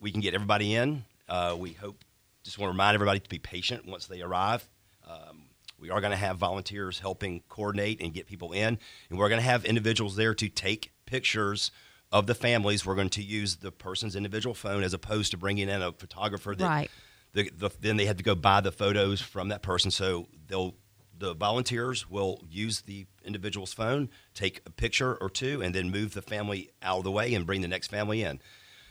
we 0.00 0.12
can 0.12 0.20
get 0.20 0.34
everybody 0.34 0.74
in. 0.74 1.04
Uh, 1.28 1.56
we 1.58 1.72
hope, 1.72 2.04
just 2.44 2.58
want 2.58 2.68
to 2.68 2.72
remind 2.72 2.94
everybody 2.94 3.20
to 3.20 3.28
be 3.28 3.38
patient 3.38 3.86
once 3.86 4.06
they 4.06 4.22
arrive. 4.22 4.68
Um, 5.08 5.42
we 5.78 5.90
are 5.90 6.00
going 6.00 6.12
to 6.12 6.16
have 6.16 6.38
volunteers 6.38 7.00
helping 7.00 7.42
coordinate 7.48 8.00
and 8.00 8.14
get 8.14 8.26
people 8.26 8.52
in, 8.52 8.78
and 9.10 9.18
we're 9.18 9.28
going 9.28 9.40
to 9.40 9.46
have 9.46 9.64
individuals 9.64 10.16
there 10.16 10.34
to 10.34 10.48
take 10.48 10.92
pictures 11.04 11.70
of 12.12 12.26
the 12.26 12.34
families. 12.34 12.86
We're 12.86 12.94
going 12.94 13.10
to 13.10 13.22
use 13.22 13.56
the 13.56 13.72
person's 13.72 14.16
individual 14.16 14.54
phone 14.54 14.82
as 14.84 14.94
opposed 14.94 15.32
to 15.32 15.36
bringing 15.36 15.68
in 15.68 15.82
a 15.82 15.92
photographer 15.92 16.54
that 16.54 16.64
Right. 16.66 16.90
the, 17.32 17.50
the, 17.56 17.70
then 17.80 17.96
they 17.96 18.06
have 18.06 18.16
to 18.18 18.24
go 18.24 18.34
buy 18.34 18.60
the 18.60 18.72
photos 18.72 19.20
from 19.20 19.48
that 19.48 19.62
person. 19.62 19.90
So 19.90 20.28
they'll 20.46 20.74
the 21.18 21.34
volunteers 21.34 22.08
will 22.08 22.42
use 22.50 22.82
the 22.82 23.06
individual's 23.24 23.72
phone, 23.72 24.08
take 24.34 24.60
a 24.66 24.70
picture 24.70 25.14
or 25.14 25.30
two, 25.30 25.62
and 25.62 25.74
then 25.74 25.90
move 25.90 26.14
the 26.14 26.22
family 26.22 26.70
out 26.82 26.98
of 26.98 27.04
the 27.04 27.10
way 27.10 27.34
and 27.34 27.46
bring 27.46 27.60
the 27.60 27.68
next 27.68 27.88
family 27.88 28.22
in. 28.22 28.40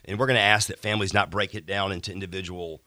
And 0.05 0.19
we're 0.19 0.27
going 0.27 0.37
to 0.37 0.41
ask 0.41 0.67
that 0.67 0.79
families 0.79 1.13
not 1.13 1.31
break 1.31 1.55
it 1.55 1.65
down 1.65 1.91
into 1.91 2.11
individual 2.11 2.81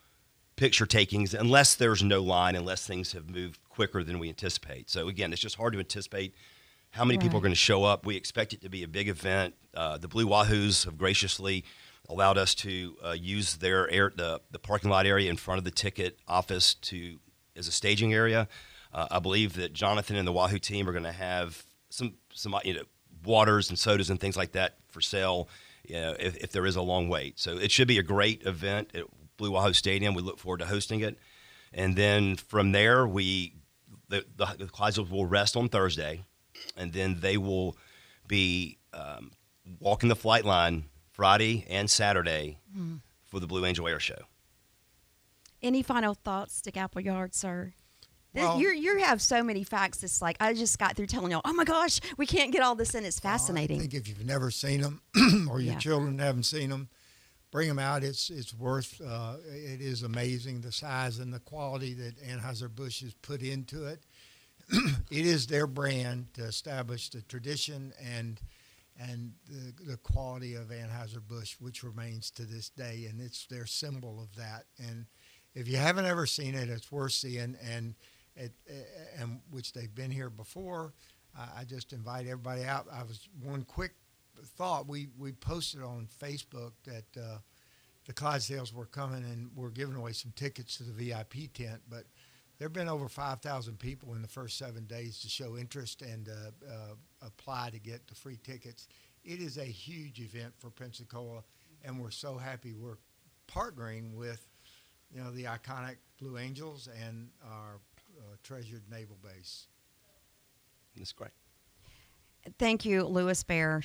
picture 0.57 0.87
takings 0.87 1.35
unless 1.35 1.75
there's 1.75 2.03
no 2.03 2.21
line, 2.21 2.57
unless 2.57 2.87
things 2.87 3.13
have 3.13 3.31
moved 3.31 3.61
quicker 3.69 4.03
than 4.03 4.19
we 4.19 4.29
anticipate. 4.29 4.91
So 4.91 5.09
again, 5.09 5.33
it's 5.33 5.43
just 5.43 5.57
hard 5.57 5.73
to 5.73 5.79
anticipate 5.79 6.35
how 6.91 7.05
many 7.05 7.19
people 7.19 7.39
are 7.39 7.43
going 7.43 7.53
to 7.53 7.57
show 7.57 7.85
up. 7.85 8.07
We 8.07 8.17
expect 8.17 8.53
it 8.53 8.63
to 8.63 8.69
be 8.69 8.83
a 8.83 8.89
big 8.89 9.09
event. 9.09 9.55
Uh, 9.75 9.99
the 9.99 10.09
Blue 10.09 10.27
Wahoos 10.27 10.85
have 10.85 10.97
graciously 10.99 11.65
allowed 12.09 12.39
us 12.39 12.55
to 12.57 12.97
uh, 13.05 13.11
use 13.13 13.57
their 13.57 13.91
air, 13.91 14.11
the, 14.15 14.41
the 14.51 14.59
parking 14.59 14.91
lot 14.91 15.07
area 15.07 15.31
in 15.31 15.37
front 15.37 15.59
of 15.59 15.65
the 15.65 15.71
ticket 15.71 16.19
office 16.27 16.75
to 16.75 17.19
as 17.55 17.69
a 17.69 17.73
staging 17.73 18.15
area. 18.15 18.49
Uh, 18.93 19.07
I 19.11 19.19
believe 19.19 19.55
that 19.55 19.73
Jonathan 19.73 20.17
and 20.17 20.27
the 20.27 20.33
Wahoo 20.33 20.59
team 20.59 20.89
are 20.89 20.93
going 20.93 21.05
to 21.05 21.13
have 21.13 21.65
some 21.91 22.15
some 22.33 22.55
you 22.65 22.75
know 22.75 22.83
waters 23.25 23.69
and 23.69 23.79
sodas 23.79 24.11
and 24.11 24.19
things 24.21 24.37
like 24.37 24.53
that 24.53 24.77
for 24.89 25.01
sale. 25.01 25.49
You 25.87 25.95
know, 25.95 26.17
if, 26.19 26.37
if 26.39 26.53
there 26.53 26.67
is 26.67 26.77
a 26.77 26.83
long 26.83 27.09
wait, 27.09 27.39
so 27.39 27.57
it 27.57 27.71
should 27.71 27.89
be 27.89 27.99
a 27.99 28.03
great 28.03 28.43
event 28.45 28.91
at 28.95 29.05
Blue 29.37 29.51
Wahoo 29.53 29.73
Stadium. 29.73 30.15
We 30.15 30.23
look 30.23 30.39
forward 30.39 30.59
to 30.59 30.67
hosting 30.67 31.01
it, 31.01 31.19
and 31.73 31.97
then 31.97 32.37
from 32.37 32.73
there 32.73 33.07
we 33.07 33.55
the 34.09 34.25
the, 34.37 34.47
the 34.59 34.65
Clydesdales 34.67 35.11
will 35.11 35.27
rest 35.27 35.57
on 35.57 35.69
Thursday, 35.69 36.25
and 36.77 36.93
then 36.93 37.21
they 37.21 37.37
will 37.37 37.77
be 38.27 38.79
um, 38.93 39.33
walking 39.81 40.09
the 40.09 40.17
flight 40.17 40.45
line 40.45 40.85
Friday 41.13 41.65
and 41.69 41.91
Saturday 41.91 42.59
Mm. 42.77 43.01
for 43.25 43.41
the 43.41 43.47
Blue 43.47 43.65
Angel 43.65 43.89
Air 43.89 43.99
Show. 44.01 44.23
Any 45.63 45.83
final 45.83 46.15
thoughts, 46.15 46.61
Dick 46.61 46.77
Appleyard, 46.77 47.35
sir? 47.35 47.73
Well- 48.35 48.61
you 48.61 48.71
you 48.71 48.99
have 48.99 49.21
so 49.23 49.43
many 49.43 49.65
facts. 49.65 50.03
It's 50.03 50.21
like 50.23 50.37
I 50.41 50.53
just 50.55 50.79
got 50.79 50.97
through 50.97 51.07
telling 51.07 51.33
y'all. 51.33 51.41
Oh 51.45 51.53
my 51.53 51.65
gosh, 51.65 52.01
we 52.17 52.27
can't 52.27 52.53
get 52.53 52.63
all 52.63 52.75
this 52.75 52.95
in. 52.95 53.05
It's 53.05 53.19
fascinating. 53.21 53.79
I 53.79 53.81
think 53.81 53.95
if 53.95 54.09
you've 54.09 54.25
never 54.25 54.51
seen 54.51 54.81
them 54.83 55.01
or 55.51 55.61
your 55.61 55.73
Yeah. 55.75 55.79
children 55.79 56.19
haven't 56.19 56.45
seen 56.45 56.71
them, 56.71 56.89
bring 57.51 57.69
them 57.69 57.79
out. 57.79 58.05
It's 58.05 58.31
it's 58.31 58.55
worth. 58.55 59.01
Uh, 59.01 59.37
it 59.47 59.81
is 59.81 60.03
amazing 60.03 60.61
the 60.61 60.73
size 60.73 61.19
and 61.19 61.33
the 61.33 61.41
quality 61.41 61.95
that 61.95 62.17
Anheuser 62.23 62.73
Busch 62.75 63.01
has 63.03 63.15
put 63.15 63.43
into 63.43 63.87
it. 63.87 64.05
it 65.11 65.25
is 65.25 65.47
their 65.47 65.67
brand 65.67 66.35
to 66.35 66.45
establish 66.45 67.09
the 67.09 67.23
tradition 67.23 67.93
and 68.05 68.41
and 69.01 69.33
the, 69.49 69.93
the 69.93 69.97
quality 69.97 70.55
of 70.55 70.67
Anheuser 70.71 71.23
Busch, 71.27 71.55
which 71.61 71.83
remains 71.85 72.31
to 72.33 72.43
this 72.43 72.69
day, 72.69 73.07
and 73.09 73.21
it's 73.21 73.47
their 73.47 73.65
symbol 73.65 74.21
of 74.21 74.35
that. 74.37 74.65
And 74.77 75.07
if 75.55 75.69
you 75.69 75.77
haven't 75.77 76.05
ever 76.05 76.27
seen 76.27 76.55
it, 76.57 76.69
it's 76.69 76.91
worth 76.93 77.13
seeing. 77.13 77.57
And 77.65 77.95
it, 78.39 78.53
and 79.19 79.41
which 79.51 79.73
they've 79.73 79.95
been 79.95 80.11
here 80.11 80.31
before. 80.31 80.95
I 81.57 81.65
just 81.65 81.93
invite 81.93 82.27
everybody 82.27 82.65
out. 82.65 82.87
I 82.93 83.05
was 83.05 83.29
one 83.43 83.63
quick 83.63 83.93
thought. 84.57 84.89
We 84.89 85.09
we 85.19 85.33
posted 85.33 85.83
on 85.83 86.09
Facebook 86.21 86.73
that 86.85 87.21
uh, 87.21 87.39
the 88.07 88.13
Clydesdales 88.15 88.73
were 88.73 88.87
coming 88.87 89.23
and 89.23 89.51
we're 89.55 89.71
giving 89.71 89.95
away 89.95 90.13
some 90.13 90.33
tickets 90.35 90.79
to 90.79 90.85
the 90.85 90.93
VIP 90.93 91.53
tent, 91.53 91.83
but 91.89 92.05
there 92.59 92.67
have 92.67 92.73
been 92.73 92.89
over 92.89 93.09
5,000 93.09 93.79
people 93.79 94.15
in 94.15 94.23
the 94.23 94.29
first 94.29 94.59
seven 94.59 94.85
days 94.87 95.21
to 95.21 95.29
show 95.29 95.57
interest 95.57 96.03
and 96.03 96.29
uh, 96.29 96.67
uh, 96.67 96.95
apply 97.25 97.71
to 97.71 97.79
get 97.79 98.07
the 98.09 98.15
free 98.15 98.39
tickets. 98.43 98.89
It 99.25 99.41
is 99.41 99.59
a 99.59 99.65
huge 99.65 100.21
event 100.21 100.55
for 100.59 100.71
Pensacola, 100.71 101.45
and 101.85 102.01
we're 102.01 102.11
so 102.11 102.37
happy 102.37 102.75
we're 102.75 102.97
partnering 103.47 104.15
with, 104.15 104.49
you 105.15 105.23
know, 105.23 105.31
the 105.31 105.45
iconic 105.45 105.97
Blue 106.19 106.39
Angels 106.39 106.89
and 107.07 107.29
our 107.45 107.79
treasured 108.43 108.83
naval 108.91 109.17
base. 109.23 109.67
That's 110.97 111.13
great. 111.13 111.31
Thank 112.59 112.85
you, 112.85 113.05
Lewis 113.05 113.43
Bear, 113.43 113.83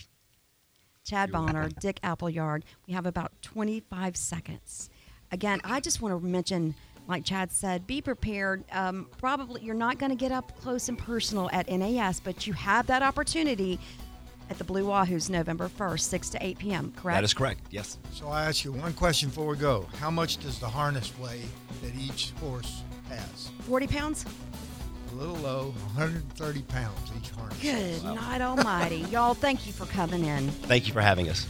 Chad 1.03 1.31
Bonner, 1.31 1.69
Dick 1.79 1.99
Appleyard. 2.03 2.63
We 2.87 2.93
have 2.93 3.05
about 3.05 3.31
25 3.41 4.15
seconds. 4.15 4.89
Again, 5.31 5.59
I 5.63 5.79
just 5.79 6.01
want 6.01 6.19
to 6.19 6.25
mention, 6.25 6.75
like 7.07 7.25
Chad 7.25 7.51
said, 7.51 7.85
be 7.85 8.01
prepared. 8.01 8.63
Um, 8.71 9.07
probably 9.17 9.61
you're 9.61 9.75
not 9.75 9.97
going 9.97 10.11
to 10.11 10.15
get 10.15 10.31
up 10.31 10.57
close 10.61 10.89
and 10.89 10.97
personal 10.97 11.49
at 11.51 11.69
NAS, 11.69 12.19
but 12.19 12.47
you 12.47 12.53
have 12.53 12.87
that 12.87 13.01
opportunity 13.01 13.79
at 14.49 14.57
the 14.57 14.63
Blue 14.63 14.85
Wahoos 14.85 15.29
November 15.29 15.69
1st, 15.69 15.99
6 16.01 16.29
to 16.31 16.45
8 16.45 16.59
p.m., 16.59 16.93
correct? 16.95 17.17
That 17.17 17.23
is 17.23 17.33
correct. 17.33 17.61
Yes. 17.71 17.97
So 18.11 18.27
I 18.27 18.45
ask 18.45 18.63
you 18.63 18.71
one 18.71 18.93
question 18.93 19.29
before 19.29 19.47
we 19.47 19.57
go. 19.57 19.87
How 19.99 20.11
much 20.11 20.37
does 20.37 20.59
the 20.59 20.67
harness 20.67 21.11
weigh 21.17 21.41
that 21.81 21.95
each 21.95 22.31
horse 22.39 22.83
has? 23.09 23.49
40 23.61 23.87
pounds? 23.87 24.25
A 25.13 25.15
little 25.15 25.35
low, 25.35 25.65
130 25.93 26.61
pounds 26.63 27.11
each 27.15 27.29
harness. 27.29 27.61
Good 27.61 28.03
night 28.03 28.41
almighty. 28.41 29.05
Y'all, 29.11 29.35
thank 29.35 29.67
you 29.67 29.71
for 29.71 29.85
coming 29.85 30.25
in. 30.25 30.49
Thank 30.49 30.87
you 30.87 30.93
for 30.93 31.01
having 31.01 31.29
us. 31.29 31.45